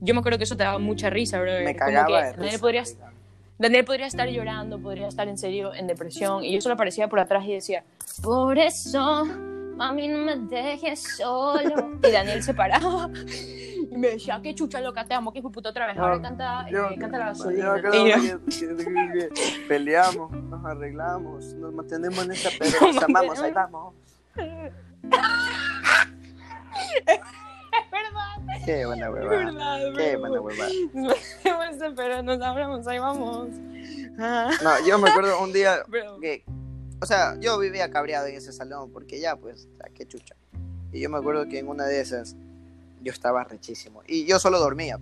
[0.01, 1.53] yo me acuerdo que eso te daba mucha risa, bro.
[1.53, 2.59] me Como cagaba que de Daniel risa.
[2.61, 2.85] podría,
[3.59, 7.21] Daniel podría estar llorando, podría estar en serio en depresión y yo solo aparecía por
[7.21, 7.85] atrás y decía,
[8.23, 9.25] por eso,
[9.77, 11.99] mami, no me dejes solo.
[12.03, 13.09] Y Daniel se paraba
[13.91, 15.97] y me decía, qué chucha loca, te amo, que hijo de puta otra vez.
[15.99, 17.77] Ahora canta, Yo- eh, canta la gasolina.
[17.81, 23.53] yo, que- que- que peleamos, nos arreglamos, nos mantenemos en esta pero Nos amamos, ahí
[23.53, 23.95] vamos.
[27.07, 27.21] es
[27.91, 29.37] verdad, Qué buena es huevada.
[29.45, 30.71] verdad, Qué buena huevada.
[30.95, 33.49] Nos pero nos hablamos, ahí vamos.
[34.19, 35.83] No, yo me acuerdo un día
[36.21, 36.45] que,
[37.01, 40.35] o sea, yo vivía cabreado en ese salón porque ya, pues, qué chucha.
[40.93, 42.37] Y yo me acuerdo que en una de esas
[43.03, 44.99] yo estaba rechísimo y yo solo dormía.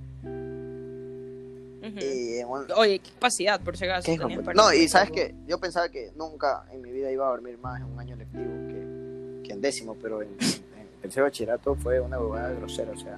[1.82, 1.98] Ujú.
[2.00, 4.10] Y en un- Oye, qué capacidad, por si acaso.
[4.54, 7.80] No, y sabes que yo pensaba que nunca en mi vida iba a dormir más
[7.80, 12.18] en un año lectivo que, que en décimo, pero en, en tercer bachillerato fue una
[12.18, 13.16] huevada grosera, o sea,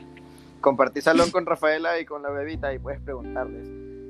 [0.60, 3.66] compartí salón con Rafaela y con la bebita y puedes preguntarles.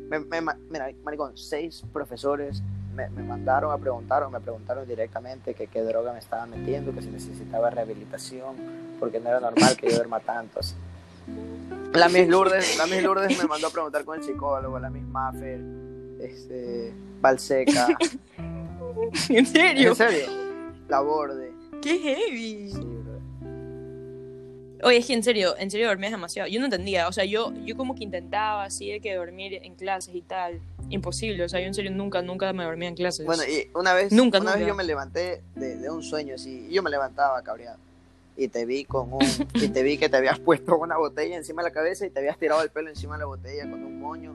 [0.09, 2.63] Me, me mira, maricón, seis profesores
[2.97, 6.93] me, me mandaron a preguntar o me preguntaron directamente que qué droga me estaba metiendo,
[6.93, 8.57] que si necesitaba rehabilitación,
[8.99, 10.61] porque no era normal que yo duerma tanto.
[10.61, 10.75] así.
[11.93, 15.05] La Miss Lourdes, la Miss Lourdes me mandó a preguntar con el psicólogo, la Miss
[15.05, 15.61] Maffer,
[16.21, 17.89] este, Balseca.
[19.29, 19.91] ¿En serio?
[19.91, 20.27] ¿En serio?
[20.89, 21.53] La Borde.
[21.83, 22.71] ¡Qué heavy!
[22.71, 22.96] Sí.
[24.83, 26.49] Oye, es que en serio, en serio dormías demasiado.
[26.49, 29.75] Yo no entendía, o sea, yo, yo como que intentaba así de que dormir en
[29.75, 30.61] clases y tal.
[30.91, 33.27] Imposible, o sea, yo en serio nunca, nunca me dormía en clases.
[33.27, 34.59] Bueno, y una vez, Nunca, una nunca.
[34.59, 37.79] vez yo me levanté de, de un sueño así, y yo me levantaba cabreado.
[38.37, 39.21] Y te vi con un,
[39.55, 42.21] y te vi que te habías puesto una botella encima de la cabeza y te
[42.21, 44.35] habías tirado el pelo encima de la botella con un moño.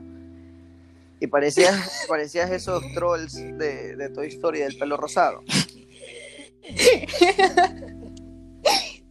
[1.20, 5.42] Y parecías, parecías esos trolls de, de Toy Story del pelo rosado.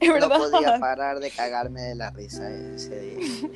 [0.01, 3.49] es No verdad, podía parar de cagarme de la risa ese día.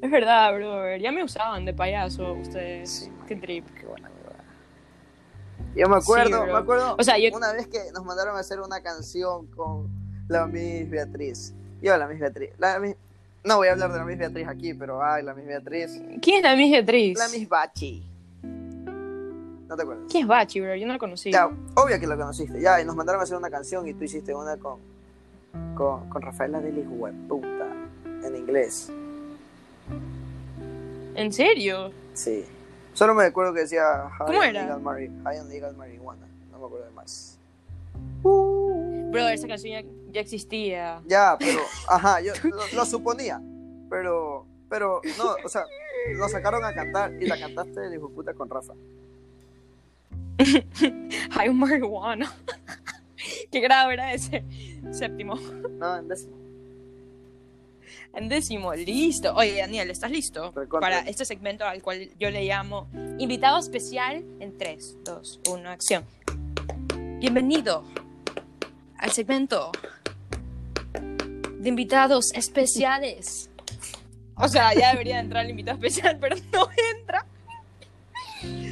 [0.00, 0.96] es verdad, bro.
[0.96, 2.90] Ya me usaban de payaso ustedes.
[2.90, 3.66] Sí, Qué trip.
[3.74, 4.44] Qué buena huevada.
[5.74, 8.40] Yo me acuerdo, Sí, me acuerdo O sea, yo- una vez que nos mandaron a
[8.40, 9.88] hacer una canción con
[10.28, 11.54] la Miss Beatriz.
[11.82, 12.50] Yo, la Miss Beatriz.
[12.58, 12.96] La Miss-
[13.44, 16.00] No voy a hablar de la Miss Beatriz aquí, pero ay, la Miss Beatriz.
[16.22, 17.18] ¿Quién es la Miss Beatriz?
[17.18, 18.06] La Miss Bachi.
[19.68, 20.04] ¿No te acuerdas?
[20.10, 20.74] ¿Quién es Bachi, bro?
[20.74, 21.30] Yo no la conocí.
[21.30, 22.60] Ya, obvio que la conociste.
[22.60, 24.80] Ya, y nos mandaron a hacer una canción y tú hiciste una con,
[25.76, 27.66] con, con Rafaela del hijo puta
[28.24, 28.90] en inglés.
[31.14, 31.90] ¿En serio?
[32.14, 32.44] Sí.
[32.92, 34.62] Solo me acuerdo que decía High ¿Cómo on era?
[34.62, 36.26] Legal Mari- High on Legal Marijuana.
[36.50, 37.38] No me acuerdo de más.
[38.22, 41.00] Bro, esa canción ya, ya existía.
[41.06, 43.40] Ya, pero, ajá, yo lo, lo suponía,
[43.88, 45.64] pero, pero, no, o sea,
[46.14, 48.74] lo sacaron a cantar y la cantaste de hijo puta con Rafa.
[51.38, 52.32] Hay un marihuana.
[53.50, 54.44] ¿Qué grado era ese?
[54.92, 55.34] Séptimo.
[55.78, 56.36] No, en décimo.
[58.14, 59.34] En décimo, listo.
[59.34, 60.52] Oye, Daniel, ¿estás listo?
[60.54, 60.80] Recontra.
[60.80, 62.88] Para este segmento al cual yo le llamo
[63.18, 66.04] invitado especial en 3, 2, 1, acción.
[67.18, 67.84] Bienvenido
[68.98, 69.70] al segmento
[71.58, 73.48] de invitados especiales.
[74.34, 77.26] O sea, ya debería entrar el invitado especial, pero no entra.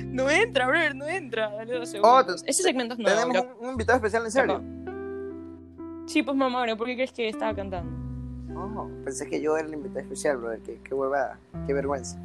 [0.06, 1.50] No entra, brother, no entra.
[1.50, 2.10] Dale dos segundos.
[2.10, 3.20] Oh, te- este segmento es nuevo.
[3.20, 4.62] Tenemos un, un invitado especial, ¿en serio?
[6.08, 7.92] Sí, pues mamá, ¿por qué crees que estaba cantando?
[8.58, 10.60] Oh, pensé que yo era el invitado especial, brother.
[10.60, 12.18] Qué, qué huevada, qué vergüenza.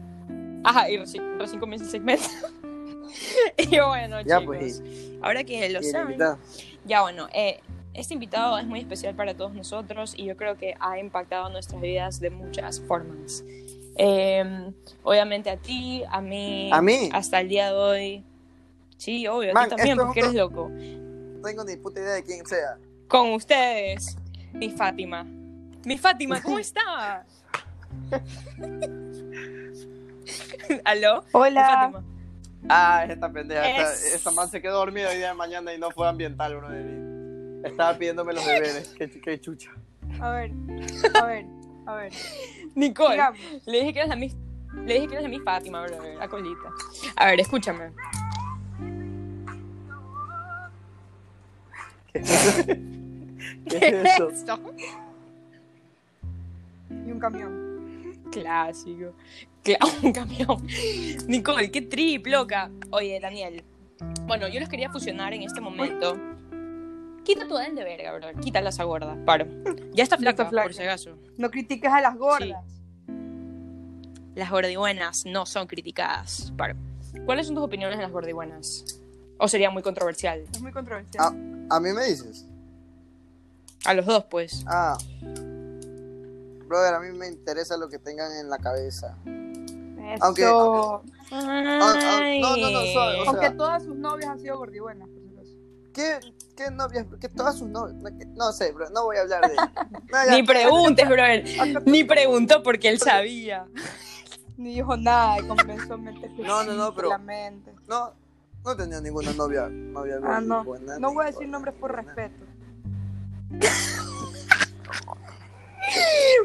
[0.64, 2.26] Ajá, y recién, recién comienza el segmento.
[3.58, 4.84] y bueno, Ya, chicos, pues,
[5.22, 6.38] ahora que lo saben, invitado.
[6.86, 7.60] ya bueno, eh,
[7.94, 11.82] este invitado es muy especial para todos nosotros y yo creo que ha impactado nuestras
[11.82, 13.44] vidas de muchas formas.
[13.98, 14.72] Eh,
[15.04, 17.10] obviamente a ti, a mí, ¿A mí?
[17.14, 18.24] hasta el día de hoy.
[18.98, 20.70] Sí, obvio, a Man, ti también, porque eres loco.
[20.70, 22.78] No tengo ni puta idea de quién sea.
[23.14, 24.18] Con ustedes,
[24.54, 25.24] mi Fátima.
[25.86, 27.24] Mi Fátima, ¿cómo está?
[30.84, 31.24] ¿Aló?
[31.32, 31.92] Hola.
[31.92, 32.04] Fátima.
[32.70, 33.70] Ah, esta pendeja.
[33.70, 36.56] Esta, Es- esta man se quedó dormida hoy día de mañana y no fue ambiental,
[36.58, 36.70] bro.
[37.64, 38.96] Estaba pidiéndome los deberes.
[38.98, 39.70] Qué, qué chucha.
[40.20, 40.52] A ver,
[41.22, 41.46] a ver,
[41.86, 42.12] a ver.
[42.74, 43.12] Nicole.
[43.14, 44.36] Digamos, Le dije que eres la mis,
[44.88, 46.68] le dije que eres la mis Fátima, bro, la colita.
[47.16, 47.92] A ver, escúchame.
[52.12, 52.20] ¿Qué
[53.76, 54.30] es eso?
[54.30, 54.60] esto?
[56.90, 58.22] y un camión.
[58.32, 59.14] Clásico.
[59.64, 60.68] Cla- un camión.
[61.28, 62.70] Nicole, qué trip, loca.
[62.92, 63.64] Oye, Daniel.
[64.28, 66.18] Bueno, yo los quería fusionar en este momento.
[67.24, 68.40] Quita tu de verga, bro.
[68.42, 69.18] Quítala esa gorda.
[69.26, 69.46] Paro.
[69.94, 70.68] Ya está flaca, está flaca.
[70.68, 71.18] por si acaso.
[71.38, 72.64] No critiques a las gordas.
[74.36, 76.52] Las gordibuenas no son criticadas.
[76.58, 76.76] Paro.
[77.26, 79.00] ¿Cuáles son tus opiniones de las gordibuenas?
[79.38, 80.44] ¿O sería muy controversial?
[80.52, 81.24] Es muy controversial.
[81.70, 81.76] Ah.
[81.76, 82.48] A mí me dices.
[83.86, 84.64] A los dos, pues.
[84.68, 84.98] Ah.
[86.68, 89.18] Brother, a mí me interesa lo que tengan en la cabeza.
[89.26, 90.24] Eso.
[90.26, 90.44] aunque-
[91.32, 92.42] Ay.
[92.42, 95.08] no, no, no, suave, o sea- Aunque todas sus novias han sido gordibuenas.
[95.94, 96.20] ¿Qué,
[96.58, 97.06] qué novias?
[97.22, 97.96] Que todas sus novias.
[98.36, 99.56] no, sé, bro, no voy a hablar de.
[100.12, 100.32] No.
[100.36, 101.44] Ni preguntes, brother.
[101.86, 103.68] Ni preguntó porque él sabía.
[104.58, 107.74] Ni dijo nada y comenzó a meter No, no, no, pero- la mente.
[107.88, 108.12] No,
[108.64, 109.68] no tenía ninguna novia.
[109.70, 110.64] novia Ah, no.
[110.64, 112.14] buena, No voy a decir nombres por buena.
[112.14, 112.46] respeto.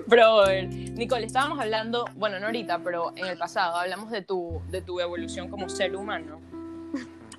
[0.06, 0.68] Brother.
[0.68, 5.00] Nicole, estábamos hablando, bueno, no ahorita, pero en el pasado, hablamos de tu, de tu
[5.00, 6.40] evolución como ser humano.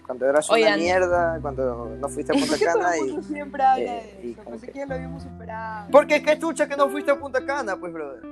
[0.05, 3.01] Cuando eras una mierda, cuando no fuiste a Punta ¿Por qué todo Cana y.
[3.01, 4.43] mundo siempre habla eh, de eso?
[4.43, 5.87] Pensé que- que ya lo habíamos superado.
[5.91, 8.23] Porque qué chucha que no fuiste a Punta Cana, pues, brother.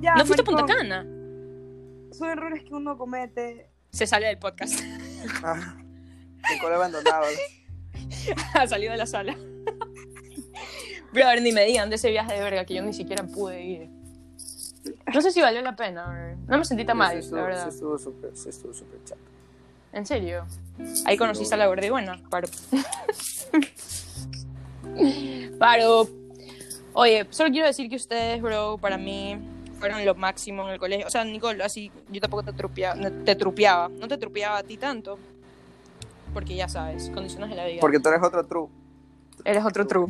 [0.00, 1.02] Ya, ¿No fuiste a Punta Cana?
[2.12, 3.68] Son errores que uno comete.
[3.90, 4.80] Se sale del podcast.
[5.44, 5.76] Ah,
[6.52, 7.24] Nicole abandonado.
[8.54, 9.36] ha salido de la sala.
[11.14, 13.88] Brother, ni me digan de ese viaje de verga que yo ni siquiera pude ir.
[15.14, 16.36] No sé si valió la pena, brother.
[16.48, 17.70] No me sentí tan mal, la verdad.
[17.70, 19.20] Sí estuvo súper, estuvo súper chato.
[19.92, 20.44] ¿En serio?
[21.06, 22.48] Ahí conociste a la gorda y buena, paro.
[25.58, 26.08] paro.
[26.94, 29.38] Oye, solo quiero decir que ustedes, bro, para mí
[29.78, 31.06] fueron lo máximo en el colegio.
[31.06, 33.88] O sea, Nicole, así, yo tampoco te trupeaba, no, te trupeaba.
[33.88, 35.16] No te trupeaba a ti tanto.
[36.32, 37.80] Porque ya sabes, condiciones de la vida.
[37.80, 38.68] Porque tú eres otro true.
[39.44, 40.06] Eres otro tru.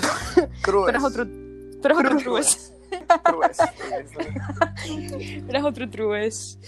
[0.63, 0.83] True.
[0.83, 2.71] Tú eres otro, tú eres otro trues.
[5.49, 6.59] Eres otro trues.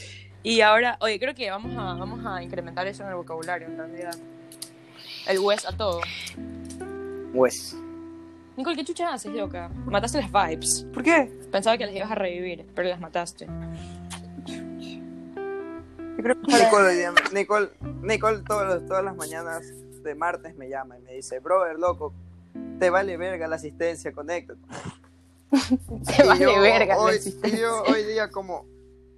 [0.43, 3.77] Y ahora, oye, creo que vamos a, vamos a incrementar eso en el vocabulario, en
[3.77, 4.15] realidad.
[5.27, 6.01] El West a todo.
[7.35, 7.77] Pues.
[8.57, 9.69] Nicole, ¿qué chucha haces, loca?
[9.87, 10.87] Mataste las vibes.
[10.95, 11.31] ¿Por qué?
[11.53, 13.47] Pensaba que las ibas a revivir, pero las mataste.
[14.47, 17.69] Yo creo que para- Nicole, Nicole,
[18.03, 19.63] Nicole todos todas las mañanas
[20.03, 22.15] de martes me llama y me dice, brother, loco,
[22.79, 24.61] te vale verga la asistencia, conéctate.
[26.17, 28.67] Te vale yo verga la hoy, y yo hoy día como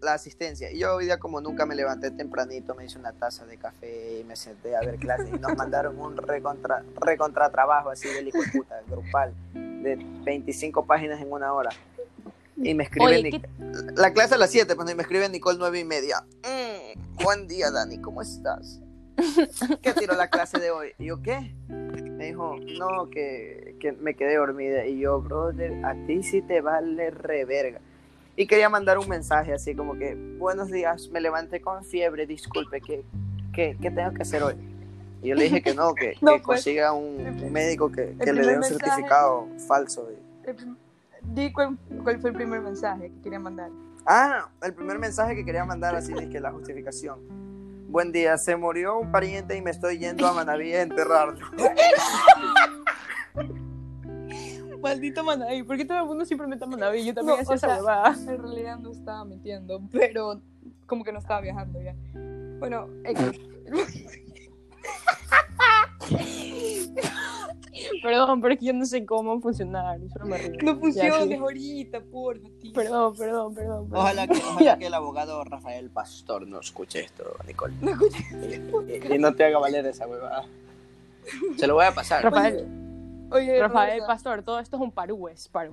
[0.01, 0.71] la asistencia.
[0.71, 4.21] Y yo hoy día como nunca me levanté tempranito, me hice una taza de café
[4.21, 8.29] y me senté a ver clases y nos mandaron un recontra, recontra trabajo así del
[8.29, 11.71] hijo de puta, grupal, de 25 páginas en una hora.
[12.57, 15.29] Y me escribe Oye, Nic- ¿qué- la clase a las 7, pues y me escribe
[15.29, 16.25] Nicole 9 y media.
[16.45, 18.81] Mm, buen día, Dani, ¿cómo estás?
[19.83, 20.89] ¿Qué tiró la clase de hoy?
[20.99, 21.55] Y yo, ¿qué?
[21.69, 24.87] Me dijo, no, que, que me quedé dormida.
[24.87, 27.81] Y yo, brother, a ti sí te vale reverga.
[28.37, 32.81] Y quería mandar un mensaje así como que, buenos días, me levanté con fiebre, disculpe,
[32.81, 33.03] ¿qué,
[33.53, 34.55] qué, qué tengo que hacer hoy?
[35.23, 38.17] Y yo le dije que no, que, No, que pues, consiga un, un médico que,
[38.17, 40.09] que le dé un mensaje- certificado falso.
[40.45, 40.57] El
[41.35, 43.71] Di cuál, cuál fue el primer mensaje que quería mandar.
[44.07, 47.19] Ah, el primer mensaje que quería mandar así es que la justificación.
[47.89, 51.39] Buen día, se murió un pariente y me estoy yendo a Manaví a enterrarlo.
[54.83, 57.07] Maldito Manaví, ¿por qué todo el mundo siempre mete a Manaví?
[57.07, 58.15] Yo también No, hacía esa huevada.
[58.15, 60.43] En realidad no estaba mintiendo, pero
[60.87, 61.95] como que no estaba viajando ya.
[62.59, 62.89] Bueno,
[68.03, 69.99] Perdón, pero es que yo no sé cómo funcionar.
[70.13, 70.59] Solo me río.
[70.63, 71.35] no funciona sí.
[71.35, 72.73] ahorita, porfa, tío.
[72.73, 73.89] Perdón, perdón, perdón.
[73.89, 74.01] perdón.
[74.01, 77.75] Ojalá que, ojalá que el abogado Rafael Pastor no escuche esto, Nicole.
[77.81, 78.25] No escuché.
[79.11, 80.45] Y, y no te haga valer esa huevada.
[81.57, 82.25] Se lo voy a pasar.
[82.25, 82.67] Rafael,
[83.31, 85.73] Oye, Rafael Rosa, Pastor, todo esto es un parúes, paru.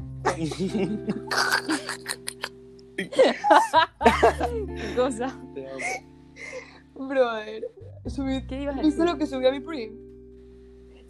[2.98, 3.34] ¿Qué
[4.96, 5.40] cosa?
[6.96, 7.66] brother,
[8.08, 10.05] subí, ¿Qué ibas a ¿viste lo que subí a mi primo?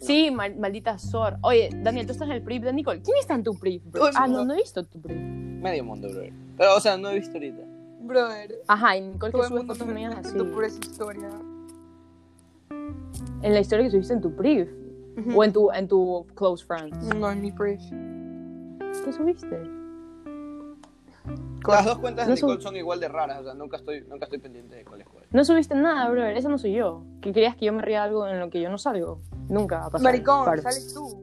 [0.00, 1.38] Sí, mal- maldita Sor.
[1.42, 3.00] Oye, Daniel, tú estás en el PRIP de Nicole.
[3.02, 3.82] ¿Quién está en tu PRIP?
[3.90, 4.06] bro?
[4.14, 4.52] Ah, no, no.
[4.54, 5.16] he visto tu PRIP.
[5.16, 6.22] Medio mundo, bro.
[6.56, 7.62] Pero, o sea, no he visto ahorita.
[8.02, 10.38] Brother, Ajá, y Nicole que sube fotos mías así.
[10.38, 11.28] por esa historia.
[13.42, 14.68] En la historia que subiste en tu PRIP.
[15.34, 17.14] O en tu, en tu Close Friends.
[17.14, 17.80] No, en mi brief.
[19.02, 19.58] ¿Qué subiste?
[21.66, 24.26] Las dos cuentas de No Nicole son igual de raras, o sea, nunca estoy, nunca
[24.26, 25.24] estoy pendiente de cuál es cuál.
[25.30, 26.24] No subiste nada, bro.
[26.24, 27.02] Esa no soy yo.
[27.20, 29.20] ¿Qué querías que yo me ría de algo en lo que yo no salgo?
[29.48, 30.04] Nunca va a pasar.
[30.04, 31.22] Maricón, sales tú.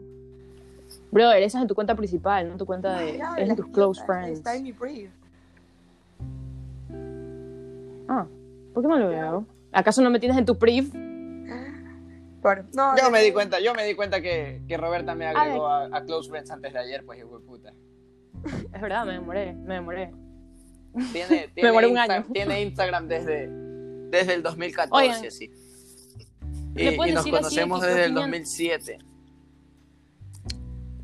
[1.11, 3.21] Brother, esa es en tu cuenta principal, no en tu cuenta de.
[3.37, 4.39] Es en tus close friends.
[4.39, 5.11] Está en mi brief.
[8.09, 8.25] Ah,
[8.73, 9.45] ¿por qué no lo veo?
[9.71, 10.91] ¿Acaso no me tienes en tu PRIV?
[12.43, 15.27] Pero, no, Yo no, me di cuenta, yo me di cuenta que, que Roberta me
[15.27, 17.73] agregó a, a Close Friends antes de ayer, pues hijo de puta.
[18.73, 20.11] Es verdad, me demoré, me demoré.
[21.11, 22.25] Tiene, tiene, demoré un año.
[22.33, 23.47] tiene Instagram desde,
[24.09, 25.21] desde el 2014, Oigan.
[26.73, 28.31] ¿me Y, y nos de conocemos desde el opinan?
[28.31, 28.97] 2007.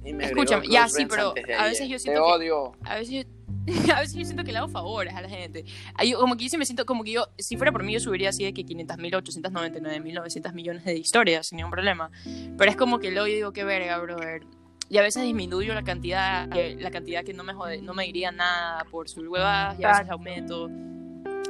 [0.05, 1.87] Y me Escúchame, ya, sí, pero a veces ayer.
[1.87, 2.71] yo Te siento que- odio.
[2.83, 5.65] a veces yo, a veces yo siento que le hago favores a la gente.
[6.05, 7.99] Yo- como que yo sí me siento, como que yo, si fuera por mí, yo
[7.99, 12.09] subiría así de que 500 mil, 899 mil, 900 millones de historias sin ningún problema.
[12.57, 14.43] Pero es como que luego yo digo, qué verga, brother.
[14.89, 18.05] Y a veces disminuyo la cantidad, eh, la cantidad que no me jode, no me
[18.05, 20.67] diría nada por sus huevas y a veces aumento.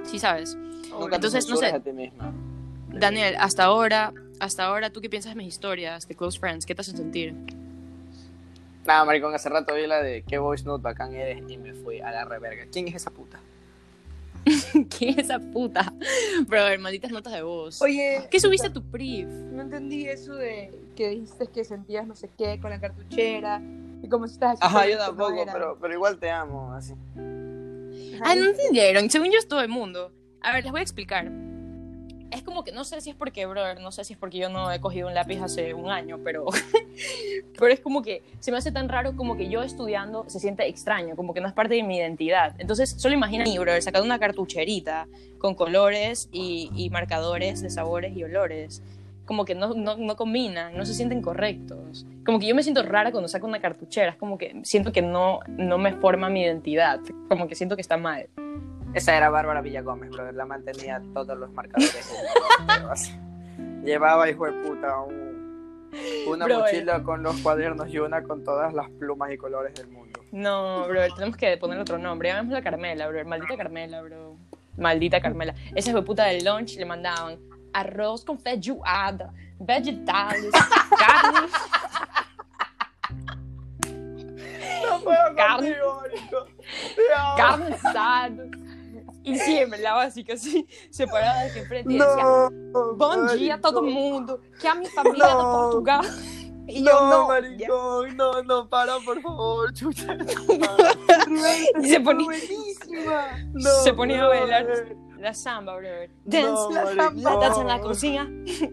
[0.04, 0.56] Sí, sabes.
[0.92, 1.68] Nunca Entonces, no sé.
[1.68, 2.34] a ti misma.
[2.90, 4.12] Daniel, hasta ahora,
[4.42, 6.66] hasta ahora, ¿tú qué piensas de mis historias de Close Friends?
[6.66, 7.34] ¿Qué te hacen sentir?
[8.86, 12.02] Nada, maricón, hace rato vi la de qué voice note bacán eres y me fui
[12.02, 12.66] a la reverga.
[12.72, 13.40] ¿Quién es esa puta?
[14.98, 15.94] ¿Qué es esa puta?
[16.48, 17.82] Brother, malditas notas de voz.
[17.82, 19.28] Oye, ¿Qué subiste a tu priv?
[19.28, 23.62] no entendí eso de que dijiste que sentías no sé qué con la cartuchera
[24.02, 26.94] y cómo estás así Ajá, yo tampoco, pero, pero igual te amo, así.
[28.22, 29.10] Ah, no entendieron.
[29.10, 30.12] Según yo es todo el mundo.
[30.42, 31.32] A ver, les voy a explicar.
[32.32, 34.50] Es como que no sé si es porque, brother, no sé si es porque yo
[34.50, 36.46] no he cogido un lápiz hace un año, pero,
[37.60, 40.68] pero es como que se me hace tan raro como que yo estudiando se siente
[40.68, 42.56] extraño, como que no es parte de mi identidad.
[42.60, 45.08] Entonces, solo imagina a mí, brother, sacando una cartucherita
[45.40, 48.84] con colores y, marcadores de sabores y olores.
[49.26, 52.06] Como que no, no, no combinan, no se sienten correctos.
[52.26, 55.02] Como que yo me siento rara cuando saco una cartuchera, es como que siento que
[55.02, 58.28] no, no me forma mi identidad, como que siento que está mal.
[58.94, 60.34] Esa era Bárbara Villagómez, brother.
[60.34, 62.12] La mantenía todos los marcadores.
[63.84, 65.90] Llevaba, hijo de puta, un-
[66.28, 66.60] una Brother.
[66.76, 70.20] mochila con los cuadernos y una con todas las plumas y colores del mundo.
[70.32, 72.30] No, bro, tenemos que ponerle otro nombre.
[72.30, 73.26] Llamémosla Carmela, bro.
[73.26, 74.36] Maldita Carmela, bro.
[74.78, 75.56] Maldita Carmela.
[75.76, 77.40] Esa fue puta del lunch le mandaban
[77.74, 80.52] arroz con feijoada, vegetales,
[81.00, 81.48] carne.
[84.90, 85.76] No puedo Carne.
[85.80, 86.46] contigo,
[87.38, 88.30] carne asada.
[91.44, 95.42] De que frente y decía, No, bom dia a todo mundo, que a de.
[95.42, 96.02] Portugal.
[96.72, 97.28] Y yo No, no.
[97.30, 100.16] maricón, no, no, para, por favor, chucha.
[101.82, 103.26] Y se ponía, buenísima.
[103.54, 104.96] No, se ponía a bailar brother.
[105.18, 105.74] la samba.
[105.82, 105.88] No,
[106.26, 108.30] Dance, la, danza en la cocina,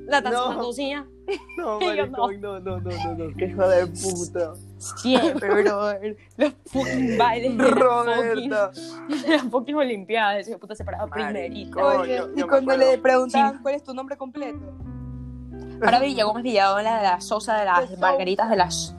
[0.07, 0.63] la danza en la No.
[0.63, 1.09] cocina.
[1.57, 4.53] No, yo no, no, no, no, no, qué hijo de puta.
[4.79, 6.17] Siempre, brother.
[6.37, 8.71] Los fucking bailes de la fucking, Roberta.
[9.29, 10.47] las fucking olimpiadas.
[10.47, 11.79] Ese puta se paraba primerito.
[11.81, 12.93] Oye, yo- yo y me cuando acuerdo.
[12.93, 13.59] le preguntaban Sí.
[13.63, 14.61] cuál es tu nombre completo.
[15.83, 18.95] Ahora Villa Gómez Villadola de la Sosa de las De margaritas de las.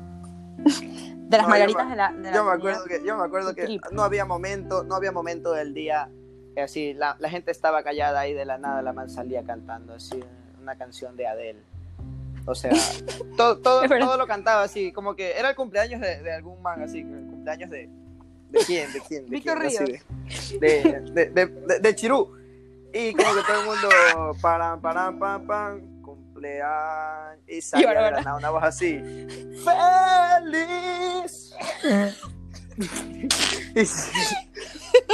[0.57, 2.11] De las No, yo margaritas me- de la.
[2.11, 2.53] de la Yo me comunidad.
[2.53, 3.84] acuerdo que, yo me acuerdo que Trip.
[3.91, 6.09] no había momento, no había momento del día
[6.55, 9.93] que así la, la gente estaba callada y de la nada la man salía cantando
[9.93, 10.19] así
[10.61, 11.61] una canción de Adele.
[12.47, 12.71] O sea,
[13.35, 16.81] todo, todo, todo lo cantaba así, como que era el cumpleaños de, de algún man
[16.81, 17.89] así, el cumpleaños de
[18.49, 18.93] ¿de quién?
[18.93, 19.25] ¿De quién?
[19.25, 19.85] ¿De Víctor quién?
[19.85, 20.59] Ríos.
[20.59, 22.35] de, de, de, de, Chirú.
[22.93, 23.89] Y como que todo el mundo
[24.41, 27.43] paran, paran, pam, pam, cumpleaños.
[27.47, 28.23] Y ¿verdad?
[28.23, 28.97] nada una voz así.
[29.65, 31.53] ¡Feliz!
[33.75, 33.83] Y.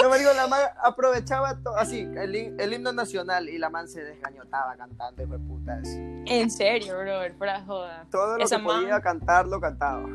[0.03, 4.03] no, me digo, la man aprovechaba así el, el himno nacional y la man se
[4.03, 5.73] desgañotaba cantando, hijo de puta.
[5.81, 5.97] así.
[6.27, 8.05] En serio, brother, fuera joda.
[8.11, 10.05] Todo lo Esa que podía man- cantar, lo cantaba.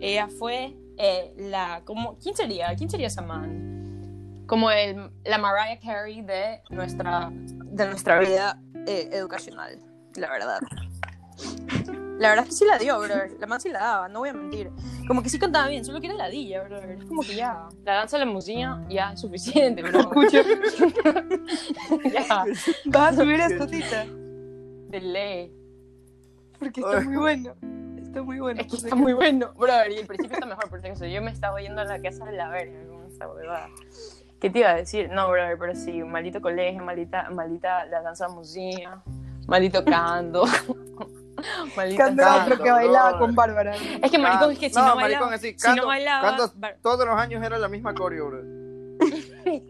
[0.00, 1.82] Ella fue eh, la.
[1.84, 2.74] Como, ¿Quién sería?
[2.76, 4.44] ¿Quién sería esa man?
[4.46, 9.78] Como el, la Mariah Carey de nuestra, de nuestra vida eh, educacional,
[10.16, 10.60] la verdad.
[12.22, 13.32] La verdad es que sí la dio, brother.
[13.40, 14.70] La man sí la daba, no voy a mentir.
[15.08, 16.90] Como que sí cantaba bien, solo que era ladilla, brother.
[16.92, 20.08] Es como que ya, la danza de la música ya es suficiente, bro.
[22.12, 22.44] ya,
[22.84, 24.04] Vas a subir esto, tita.
[24.04, 25.52] de ley.
[26.60, 27.56] Porque está muy bueno.
[28.00, 28.60] Está muy bueno.
[28.60, 29.90] Es que está muy bueno, brother.
[29.90, 32.48] Y el principio está mejor, porque yo me estaba yendo a la casa de la
[32.50, 33.68] verga con esta huevada.
[34.38, 35.10] ¿Qué te iba a decir?
[35.10, 39.02] No, brother, pero sí, maldito colegio, maldita, maldita la danza de música,
[39.48, 40.44] maldito cando.
[41.96, 43.74] Canto, que bailaba con Bárbara.
[44.02, 46.36] Es que maricón, es que si no, No, bailaba, maricón, así, si Cando- no bailaba,
[46.56, 48.42] bar- Todos los años era la misma coreo, bro.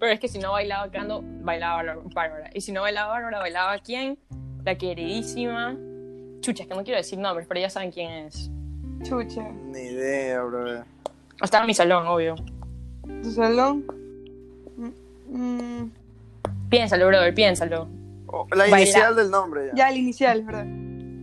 [0.00, 2.50] pero es que si no bailaba Cando, bailaba Bárbara.
[2.54, 4.18] Y si no bailaba Bárbara, bailaba quién?
[4.64, 5.76] La queridísima.
[6.40, 8.50] Chucha, es que no quiero decir nombres, pero ya saben quién es.
[9.02, 9.42] Chucha.
[9.42, 10.84] Ni idea, bro.
[11.42, 12.34] Estaba en mi salón, obvio.
[13.22, 13.84] Tu salón.
[14.76, 14.90] Mm,
[15.82, 15.90] mm,
[16.68, 17.88] Piénsalo, brother, piénsalo.
[18.30, 19.72] Oh, la Baila- inicial del nombre, ya.
[19.74, 20.66] ya, el inicial, ¿verdad?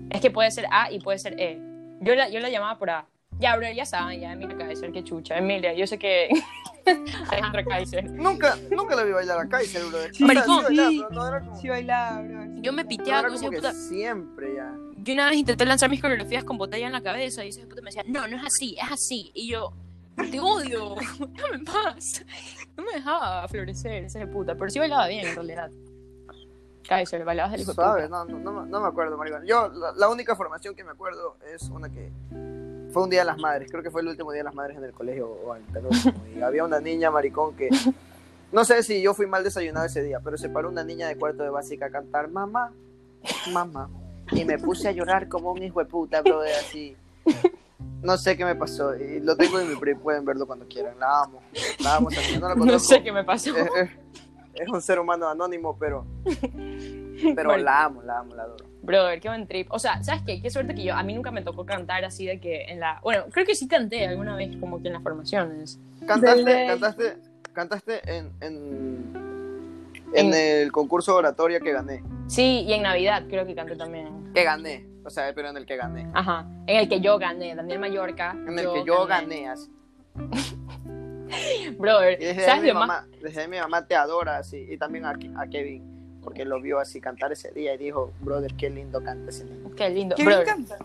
[0.09, 1.59] Es que puede ser A y puede ser E.
[2.01, 3.07] Yo la, yo la llamaba por A.
[3.39, 5.37] Ya, bro, ya saben, ya Emilia Kaiser, qué chucha.
[5.37, 6.29] Emilia, yo sé que.
[7.29, 8.09] Alejandra Kaiser.
[8.11, 9.97] Nunca, nunca la vi bailar a Kaiser, bro.
[10.13, 10.63] Sí, Maricón.
[10.63, 11.03] bailaba, sí.
[11.09, 12.45] pero no era como, Sí bailaba, bro.
[12.61, 13.73] Yo me no piteaba que puta.
[13.73, 14.73] siempre ya.
[14.97, 17.81] Yo una vez intenté lanzar mis coreografías con botella en la cabeza y ese puta
[17.81, 19.31] me decía, no, no es así, es así.
[19.33, 19.73] Y yo,
[20.15, 20.95] te odio,
[21.33, 22.23] déjame en paz.
[22.77, 25.69] No me dejaba florecer ese puta, pero sí bailaba bien en realidad.
[26.87, 28.07] Kaiser, bailabas del hijo puta.
[28.07, 29.45] no, no, no, me- no me acuerdo, maricón.
[29.45, 32.11] Yo, la, la única formación que me acuerdo es una que
[32.91, 34.77] fue un día de las madres, creo que fue el último día de las madres
[34.77, 35.55] en el colegio o
[36.37, 37.69] y había una niña maricón que,
[38.53, 41.17] no sé si yo fui mal desayunado ese día, pero se paró una niña de
[41.17, 42.71] cuarto de básica a cantar, mamá,
[43.51, 43.89] mamá,
[44.31, 46.95] y me puse a llorar como un hijo de puta, bro, de así.
[48.01, 50.97] No sé qué me pasó, y lo tengo en mi pre, pueden verlo cuando quieran,
[50.99, 51.41] la amo,
[51.83, 53.51] la amo, también, no la No sé qué me pasó.
[54.55, 56.05] Es, un ser humano anónimo, pero,
[57.35, 57.65] pero Marico.
[57.65, 58.65] la amo, la amo, la adoro.
[58.81, 59.67] Brother, qué buen trip.
[59.71, 60.41] O sea, ¿sabes qué?
[60.41, 62.99] Qué suerte que yo, a mí nunca me tocó cantar así de que en la...
[63.03, 65.79] Bueno, creo que sí canté alguna vez como que en las formaciones.
[66.07, 66.67] ¿Cantaste, ley.
[66.67, 67.17] cantaste,
[67.53, 69.13] cantaste en, en,
[70.13, 72.03] En- en el concurso de oratoria que gané?
[72.27, 74.31] Sí, y en Navidad creo que canté también.
[74.33, 76.07] Que gané, o sea, pero en el que gané.
[76.13, 78.31] Ajá, en el que yo gané, Daniel Mallorca.
[78.47, 79.71] En el que yo gané, así.
[81.77, 82.87] Brother, desde ¿sabes mi lo más?
[82.87, 84.57] mamá, desde mi mamá te adora, así.
[84.69, 88.53] Y también a, a Kevin, porque lo vio así cantar ese día y dijo, brother,
[88.55, 89.71] qué lindo canta ese niño.
[89.75, 90.15] Qué lindo.
[90.15, 90.77] ¿Qué me Brother, encanta?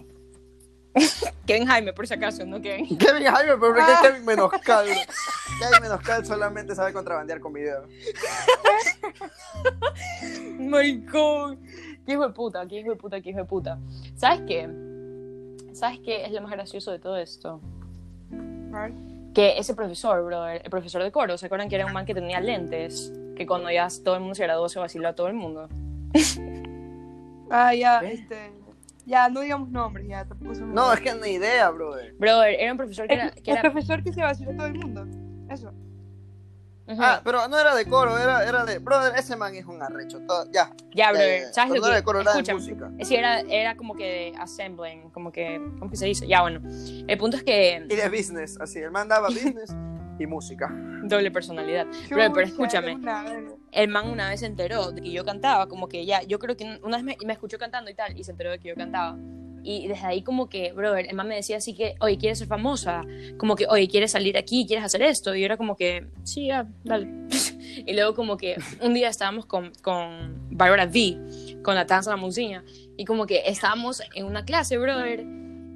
[1.47, 2.61] Kevin Jaime, por si acaso, ¿no?
[2.61, 2.87] Kevin.
[2.99, 4.01] Kevin Jaime, pero ¿por qué Ah.
[4.03, 4.87] Kevin Menoscal?
[4.87, 7.87] Kevin Menoscal solamente sabe contrabandear con video.
[10.59, 11.61] Maricón.
[12.07, 13.79] Qué hijo de puta, qué hijo de puta, qué hijo de puta.
[14.17, 14.69] ¿Sabes qué?
[15.73, 17.61] ¿Sabes qué es lo más gracioso de todo esto?
[18.31, 18.93] Ver.
[19.35, 22.15] Que ese profesor, brother, el profesor de coro, ¿se acuerdan que era un man que
[22.15, 23.13] tenía lentes?
[23.37, 25.69] Que cuando ya todo el mundo se graduó se vaciló a todo el mundo.
[27.53, 28.53] Ah, ya, este.
[29.07, 32.15] Ya, no digamos nombres, ya, tampoco son No, es que ni idea, brother.
[32.17, 33.25] Brother, era un profesor que era...
[33.25, 35.05] El, Que el era profesor que se vaciló a todo el mundo.
[35.49, 35.73] Eso.
[36.91, 37.01] Ujú.
[37.03, 38.79] Ah, pero no era de coro, era, era de.
[38.79, 40.21] Brother, ese man es un arrecho.
[40.27, 40.71] todo- ya.
[40.93, 41.53] ya, brother, ya.
[41.53, 42.01] ¿sabes lo no era que...?
[42.01, 42.91] de coro, era de música.
[43.03, 45.61] Sí, era, era como que de assembling, como que...
[45.79, 46.27] ¿Cómo que se dice?
[46.27, 46.61] Ya, bueno.
[47.07, 47.87] El punto es que...
[47.89, 48.81] Y de business, así.
[48.81, 49.71] El man daba business
[50.19, 50.69] y música.
[51.05, 51.87] Doble personalidad.
[52.09, 52.99] Brother, pero escúchame.
[53.73, 56.57] el man una vez se enteró de que yo cantaba, como que ya, yo creo
[56.57, 58.75] que una vez me, me escuchó cantando y tal, y se enteró de que yo
[58.75, 59.17] cantaba.
[59.63, 62.49] Y desde ahí como que, brother, el man me decía así que, oye, ¿quieres ser
[62.49, 63.03] famosa?
[63.37, 64.67] Como que, oye, ¿quieres salir aquí?
[64.67, 65.35] ¿Quieres hacer esto?
[65.35, 67.09] Y yo era como que, sí, ya, dale.
[67.87, 72.17] y luego como que un día estábamos con, con Bárbara V, con la danza de
[72.17, 72.65] la musiña,
[72.97, 75.25] y como que estábamos en una clase, brother,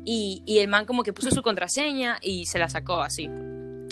[0.05, 3.29] y, y el man como que puso su contraseña y se la sacó así.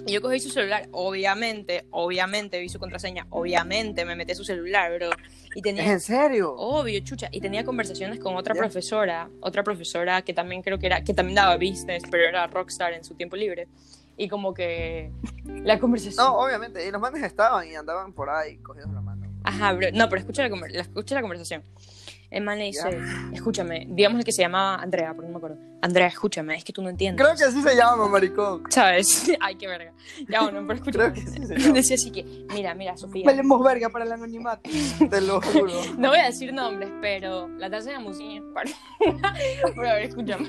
[0.07, 4.93] Yo cogí su celular, obviamente, obviamente vi su contraseña, obviamente me metí a su celular,
[4.99, 5.11] bro.
[5.55, 6.55] Y ¿Es tenía, en serio?
[6.57, 11.05] obvio, chucha, y tenía conversaciones con otra profesora, otra profesora que también creo que era,
[11.05, 13.69] que también daba business, pero era rockstar en su tiempo libre.
[14.17, 15.11] Y como que
[15.47, 16.25] la conversación...
[16.27, 16.87] No, obviamente.
[16.87, 19.27] Y los manes estaban y andaban por ahí cogidos la mano.
[19.45, 19.89] Ajá, bro.
[19.93, 21.63] No, pero escucha la- escucha la conversación.
[22.33, 22.99] El man le dice,
[23.35, 25.59] escúchame, digamos el que se llamaba Andrea, porque no me acuerdo.
[25.83, 27.23] Andrea, escúchame, es que tú no entiendes.
[27.23, 28.63] Creo que así se llama, maricón.
[28.71, 29.31] ¿Sabes?
[29.41, 29.93] Ay, qué verga.
[30.31, 31.13] Ya, bueno, pero escúchame.
[31.13, 31.75] Creo que sí se llama.
[31.75, 32.25] Decía así que,
[32.55, 33.27] mira, mira, Sofía.
[33.27, 34.71] Valemos verga para el anonimato.
[35.11, 35.73] Te lo juro.
[35.99, 38.41] No voy a decir nombres, pero la taza de musiña.
[38.55, 38.71] Para...
[39.75, 40.49] Pero a ver, escúchame.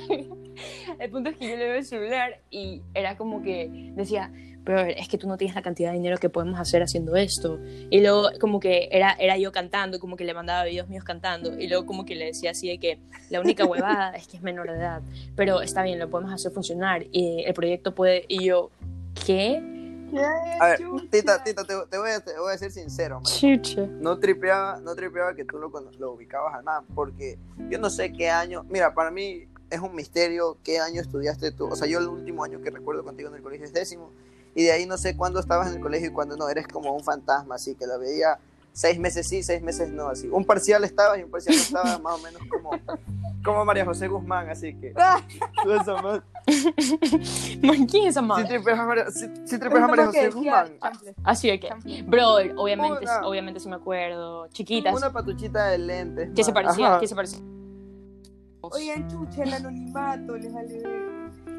[0.99, 4.31] El punto es que yo le veo el celular y era como que decía,
[4.65, 7.59] pero es que tú no tienes la cantidad de dinero que podemos hacer haciendo esto.
[7.89, 11.59] Y luego como que era, era yo cantando, como que le mandaba videos míos cantando.
[11.59, 12.99] Y luego como que le decía así de que
[13.29, 15.01] la única huevada es que es menor de edad.
[15.35, 17.05] Pero está bien, lo podemos hacer funcionar.
[17.11, 18.25] Y el proyecto puede...
[18.27, 18.71] Y yo,
[19.25, 19.61] ¿qué?
[20.59, 23.23] A ver, tita, tita, te, te voy a, te voy a ser sincero, man.
[23.99, 27.39] No tripeaba, no tripeaba que tú lo, lo ubicabas al man, porque
[27.69, 28.63] yo no sé qué año.
[28.69, 31.67] Mira, para mí es un misterio qué año estudiaste tú.
[31.67, 34.11] O sea, yo el último año que recuerdo contigo en el colegio es décimo,
[34.55, 36.47] y de ahí no sé cuándo estabas en el colegio y cuándo no.
[36.49, 38.37] Eres como un fantasma, así que la veía
[38.71, 40.27] seis meses sí, seis meses no, así.
[40.29, 42.71] Un parcial estabas y un parcial no estabas, más o menos como,
[43.43, 44.93] como María José Guzmán, así que.
[45.79, 46.23] esa Man,
[47.87, 48.45] ¿Quién es esa Sí madre?
[48.47, 50.73] tripeas a María, tripeas a María José Guzmán.
[51.23, 51.69] Así de que,
[52.07, 54.47] brother, obviamente, Una- obviamente sí me acuerdo.
[54.49, 56.29] Chiquitas, Una patuchita de lentes.
[56.35, 56.99] que se parecía, Ajá.
[56.99, 57.39] que se parecía.
[58.61, 60.89] Oigan, chucha, el anonimato, les verga.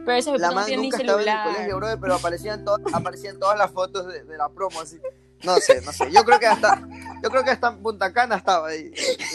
[0.04, 2.78] Pero ese La no man ni nunca estaba en el colegio, brother, pero aparecían, to-
[2.92, 4.98] aparecían todas las fotos de, de la promo, así.
[5.42, 6.10] No sé, no sé.
[6.10, 6.82] Yo creo que hasta,
[7.22, 8.90] yo creo que hasta en Punta Cana estaba ahí.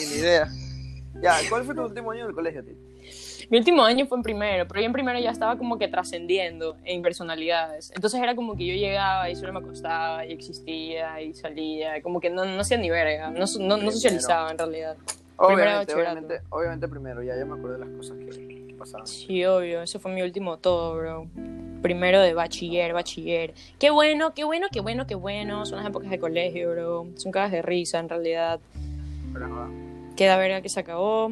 [0.10, 0.48] Ni idea.
[1.22, 2.74] Ya, ¿cuál fue tu último año en el colegio, tío?
[3.50, 6.78] Mi último año fue en primero, pero yo en primero ya estaba como que trascendiendo
[6.86, 7.92] en personalidades.
[7.96, 12.20] Entonces era como que yo llegaba y solo me acostaba y existía y salía, como
[12.20, 14.98] que no, no hacía ni verga, no, no, no socializaba en realidad.
[15.38, 16.12] Obviamente, bachillerato.
[16.20, 17.24] obviamente, obviamente primero.
[17.24, 18.69] Ya, ya me acuerdo de las cosas que,
[19.06, 21.28] Sí, obvio, ese fue mi último todo, bro.
[21.82, 23.54] Primero de bachiller, bachiller.
[23.80, 25.66] Qué bueno, qué bueno, qué bueno, qué bueno.
[25.66, 27.08] Son las épocas de colegio, bro.
[27.16, 28.60] Son cagas de risa, en realidad.
[29.34, 30.16] Pero, no.
[30.16, 31.32] queda verga que se acabó.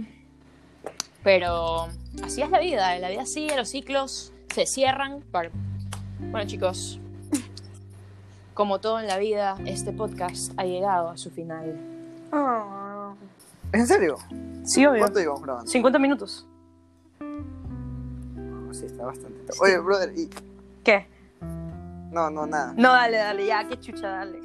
[1.24, 1.88] Pero
[2.24, 5.22] así es la vida, la vida sigue, los ciclos se cierran.
[5.32, 5.50] Para...
[6.20, 7.00] Bueno chicos,
[8.54, 11.78] como todo en la vida, este podcast ha llegado a su final.
[12.32, 13.14] Ah.
[13.74, 14.18] ¿En serio?
[14.64, 15.02] Sí, obvio.
[15.02, 15.70] ¿Cuánto llevamos grabando?
[15.70, 16.48] 50 minutos.
[18.80, 19.54] Sí, está bastante.
[19.62, 20.30] Oye, brother, y...
[20.84, 21.08] ¿Qué?
[22.12, 22.74] No, no, nada.
[22.78, 24.40] No, dale, dale, ya, qué chucha, dale.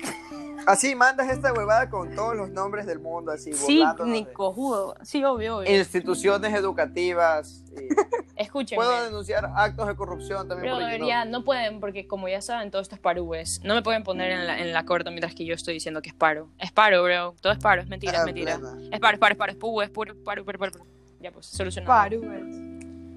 [0.66, 4.94] Así mandas esta huevada con todos los nombres del mundo, así, Sí, ni cojudo.
[5.02, 5.76] Sí, obvio, obvio.
[5.76, 7.64] instituciones educativas.
[7.72, 7.88] y-
[8.36, 8.76] Escúchenme.
[8.84, 10.74] Puedo denunciar actos de corrupción también.
[10.74, 13.60] Pero porque ya no pueden, porque como ya saben, todo esto es parúes.
[13.64, 16.10] No me pueden poner en la, en la corta mientras que yo estoy diciendo que
[16.10, 16.48] es paro.
[16.58, 17.34] Es paro, bro.
[17.40, 18.58] Todo es paro, es mentira, es Ah, mentira.
[18.58, 18.78] plena.
[18.92, 20.72] Es paro, es paro, es paro, es pu, es puro, paro, paro, paro.
[20.72, 20.84] paro.
[21.20, 21.92] Ya pues, solucionado.
[21.92, 22.71] Parubes.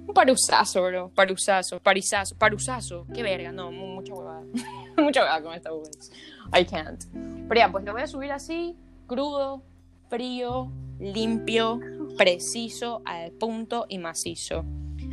[0.07, 1.09] Un parusazo, bro.
[1.09, 3.05] Parusazo, parizazo, parusazo.
[3.13, 4.43] Qué verga, no, mu- mucha huevada.
[4.97, 6.11] mucha huevada con esta words.
[6.53, 7.03] I can't.
[7.47, 8.75] Pero ya, pues lo voy a subir así,
[9.07, 9.63] crudo,
[10.09, 11.79] frío, limpio,
[12.17, 14.63] preciso, al punto y macizo.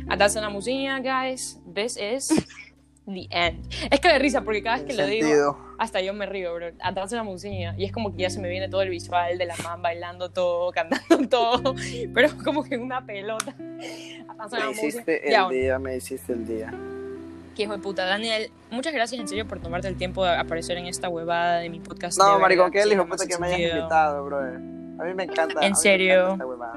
[0.09, 1.59] Atarse la musiña, guys.
[1.73, 2.29] This is
[3.05, 3.67] the end.
[3.91, 6.67] Es que de risa, porque cada vez que lo digo, hasta yo me río, bro.
[6.81, 7.75] Atarse la musiña.
[7.77, 10.29] Y es como que ya se me viene todo el visual de la man bailando
[10.31, 11.75] todo, cantando todo.
[12.13, 13.55] Pero como que en una pelota.
[14.29, 16.73] Atarse la Me hiciste el Ya, día, me hiciste el día.
[17.55, 18.49] Qué hijo de puta, Daniel.
[18.71, 21.79] Muchas gracias en serio por tomarte el tiempo de aparecer en esta huevada de mi
[21.79, 22.17] podcast.
[22.17, 24.55] No, de maricón, que el hijo puta que me hayas invitado, brother.
[24.55, 25.59] A mí me encanta.
[25.59, 26.33] me serio?
[26.33, 26.73] esta.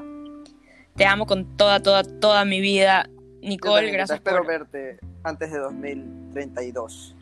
[0.97, 3.09] Te amo con toda, toda, toda mi vida.
[3.43, 4.47] Nicole, gracias Espero por...
[4.47, 5.59] verte antes de
[6.45, 7.15] 2032.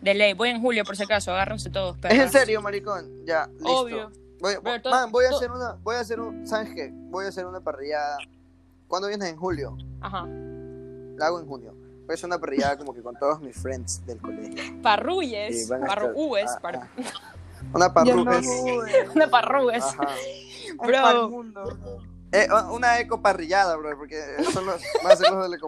[0.00, 2.18] De ley, voy en julio por si acaso, agárrense todos, ¿Es perras.
[2.18, 3.24] en serio, maricón?
[3.24, 3.68] Ya, listo.
[3.70, 4.10] Obvio.
[4.40, 6.90] Voy, Pero man, voy a todo- hacer una, voy a hacer un, ¿sabes qué?
[6.92, 8.16] Voy a hacer una parrillada.
[8.88, 9.28] ¿Cuándo vienes?
[9.28, 9.76] En julio.
[10.00, 10.26] Ajá.
[11.16, 11.72] La hago en junio.
[11.72, 14.82] Voy a hacer una parrillada como que con todos mis friends del colegio.
[14.82, 16.88] Parrulles, parrues, ah, par- ah.
[17.72, 18.46] Una Ya parrujes.
[18.46, 19.84] no una parrues.
[19.84, 20.08] Ajá.
[20.72, 21.44] Es Bro.
[22.32, 24.16] Eh, una eco parrillada, bro, porque
[24.52, 25.60] son los, ser los del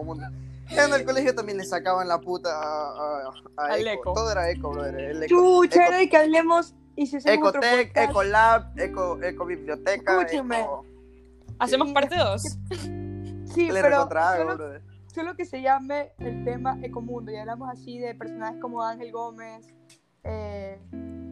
[0.69, 2.87] En el colegio también le sacaban la puta a,
[3.27, 4.01] a- a Al eco.
[4.01, 4.13] eco.
[4.13, 4.85] Todo era eco, bro.
[4.85, 5.27] El eco,
[5.63, 8.09] Chucha, eco- de que hablemos y si hacemos otro Ecotec, podcast.
[8.09, 10.61] Ecolab, Eco, Ecobiblioteca, Escúcheme.
[10.61, 10.85] Eco...
[11.59, 12.41] Hacemos parte 2.
[13.45, 14.81] Sí, Le pero recontrago, solo, brother.
[15.13, 19.65] solo que se llame el tema Ecomundo y hablamos así de personajes como Ángel Gómez,
[20.23, 20.77] eh,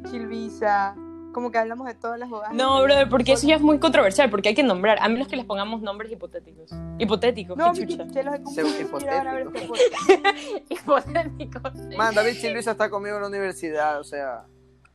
[0.10, 0.96] Chilvisa,
[1.34, 2.54] como que hablamos de todas las bodas.
[2.54, 5.36] No, brother, porque eso ya es muy controversial, porque hay que nombrar, a menos que
[5.36, 6.72] les pongamos nombres hipotéticos.
[7.00, 8.08] Hipotéticos, No, qué chucha.
[8.08, 9.68] que los Pseudo Ecomundo quieran a ver hipotético.
[9.68, 10.70] podcast.
[10.70, 11.74] Hipotéticos.
[11.98, 14.44] Man, David Silvisa está conmigo en la universidad, o sea,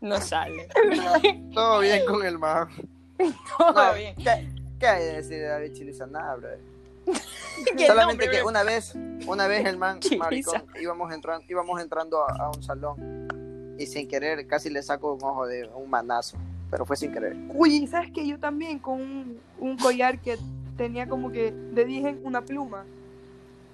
[0.01, 0.69] No sale.
[1.55, 2.69] todo bien con el man.
[3.59, 4.15] Todo No, bien.
[4.17, 6.07] ¿qué, ¿Qué hay de decir de David Chiliza?
[6.07, 6.61] Nada, brother.
[7.77, 8.49] ¿Qué Solamente nombre, que bro?
[8.51, 8.95] una vez,
[9.27, 13.27] una vez el man, maricón, íbamos entrando, íbamos entrando a, a un salón
[13.79, 16.37] y sin querer casi le saco un ojo de un manazo,
[16.71, 17.37] pero fue sin querer.
[17.55, 20.37] Uy, ¿sabes que Yo también con un, un collar que
[20.77, 22.85] tenía como que de dije una pluma.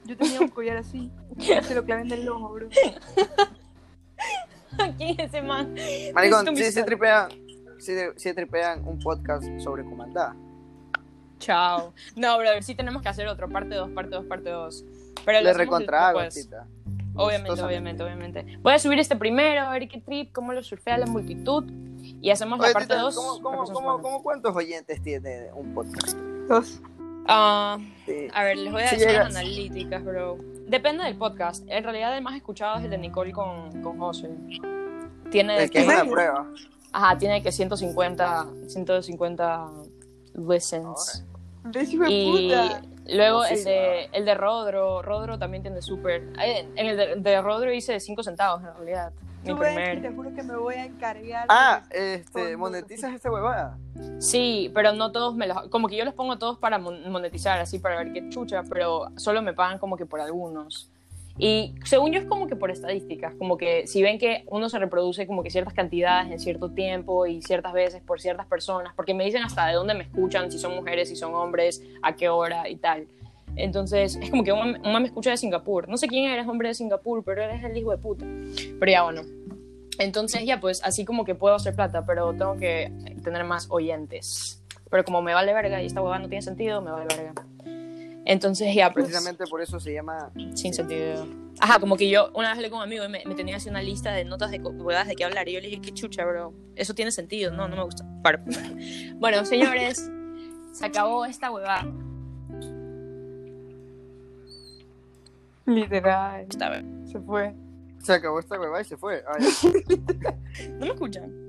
[0.04, 1.10] Yo tenía un collar así.
[1.38, 2.68] Se lo clavé en el ojo, bro.
[4.98, 5.74] ¿Quién es ese man?
[6.14, 6.84] Maricón, sí, sal.
[6.84, 7.30] tripean,
[7.78, 10.36] sí, sí tripean un podcast sobre comandá.
[11.38, 11.94] Chao.
[12.16, 14.84] No, brother, sí tenemos que hacer otro, parte 2, parte 2, parte 2.
[15.24, 16.44] Pero lo Le recontrago, después.
[16.44, 16.66] tita.
[17.16, 18.58] Obviamente, obviamente, obviamente.
[18.62, 21.64] Voy a subir este primero, a ver qué trip, cómo lo surfea la multitud.
[22.20, 23.14] Y hacemos la Oye, parte tita, 2.
[23.14, 26.16] ¿cómo, cómo, cómo, cómo cuántos oyentes tiene un podcast?
[26.48, 26.80] Dos.
[27.26, 28.28] Ah, Sí.
[28.34, 30.36] a ver, les voy a decir las analíticas, bro.
[30.66, 31.64] Depende del podcast.
[31.68, 34.28] En realidad, el más escuchado es el de Nicole con, con José.
[35.30, 36.46] Tiene El que es una prueba.
[36.92, 39.70] ajá, tiene que 150, 150
[40.34, 41.24] listens.
[41.64, 42.82] ¿Ves, hijo de Y puta?
[43.08, 46.22] Luego el de, el de Rodro, Rodro también tiene súper.
[46.40, 49.12] En el de, de Rodro hice 5 centavos en realidad.
[49.42, 50.02] Mi Tú ves que primer.
[50.02, 51.44] te juro que me voy a encargar.
[51.50, 53.76] Ah, de- este, monetizas esta huevada.
[54.18, 55.68] Sí, pero no todos me los.
[55.68, 59.08] Como que yo los pongo todos para mon- monetizar, así para ver qué chucha, pero
[59.16, 60.90] solo me pagan como que por algunos.
[61.36, 64.78] Y según yo es como que por estadísticas, como que si ven que uno se
[64.78, 69.14] reproduce como que ciertas cantidades en cierto tiempo y ciertas veces por ciertas personas, porque
[69.14, 72.28] me dicen hasta de dónde me escuchan, si son mujeres, si son hombres, a qué
[72.28, 73.08] hora y tal.
[73.56, 75.88] Entonces es como que un me escucha de Singapur.
[75.88, 78.24] No sé quién eres, hombre de Singapur, pero eres el hijo de puta.
[78.78, 79.22] Pero ya bueno.
[79.98, 84.62] Entonces ya pues así como que puedo hacer plata, pero tengo que tener más oyentes.
[84.90, 87.34] Pero como me vale verga y esta huevada no tiene sentido, me vale verga.
[88.26, 90.30] Entonces ya pues Precisamente por eso se llama.
[90.54, 91.26] sin sentido.
[91.60, 93.68] Ajá, como que yo una vez hablé con un amigo y me, me tenía así
[93.68, 96.24] una lista de notas de huevadas de qué hablar y yo le dije, qué chucha,
[96.24, 96.54] bro.
[96.74, 98.04] Eso tiene sentido, no, no me gusta.
[98.22, 98.40] Paro.
[99.16, 100.10] Bueno, señores,
[100.72, 101.86] se acabó esta huevada.
[105.66, 106.46] Literal.
[106.50, 106.82] Esta.
[107.06, 107.54] Se fue.
[108.02, 109.22] Se acabó esta huevada y se fue.
[109.40, 110.68] Ya.
[110.72, 111.43] ¿No me escuchan?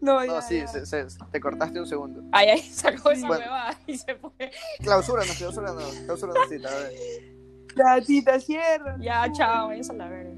[0.00, 0.66] No, ya, No, sí, ya.
[0.66, 2.22] se- se- te cortaste un segundo.
[2.32, 3.44] Ay, ay, sacó esa Bueno.
[3.44, 4.32] huevada y se fue.
[4.82, 5.80] Clausura, no, clausura, no.
[6.04, 6.92] Clausura, no, cita, a ver.
[7.74, 8.96] La tita cierra.
[9.00, 10.32] Ya, chao, váyanse a la verga.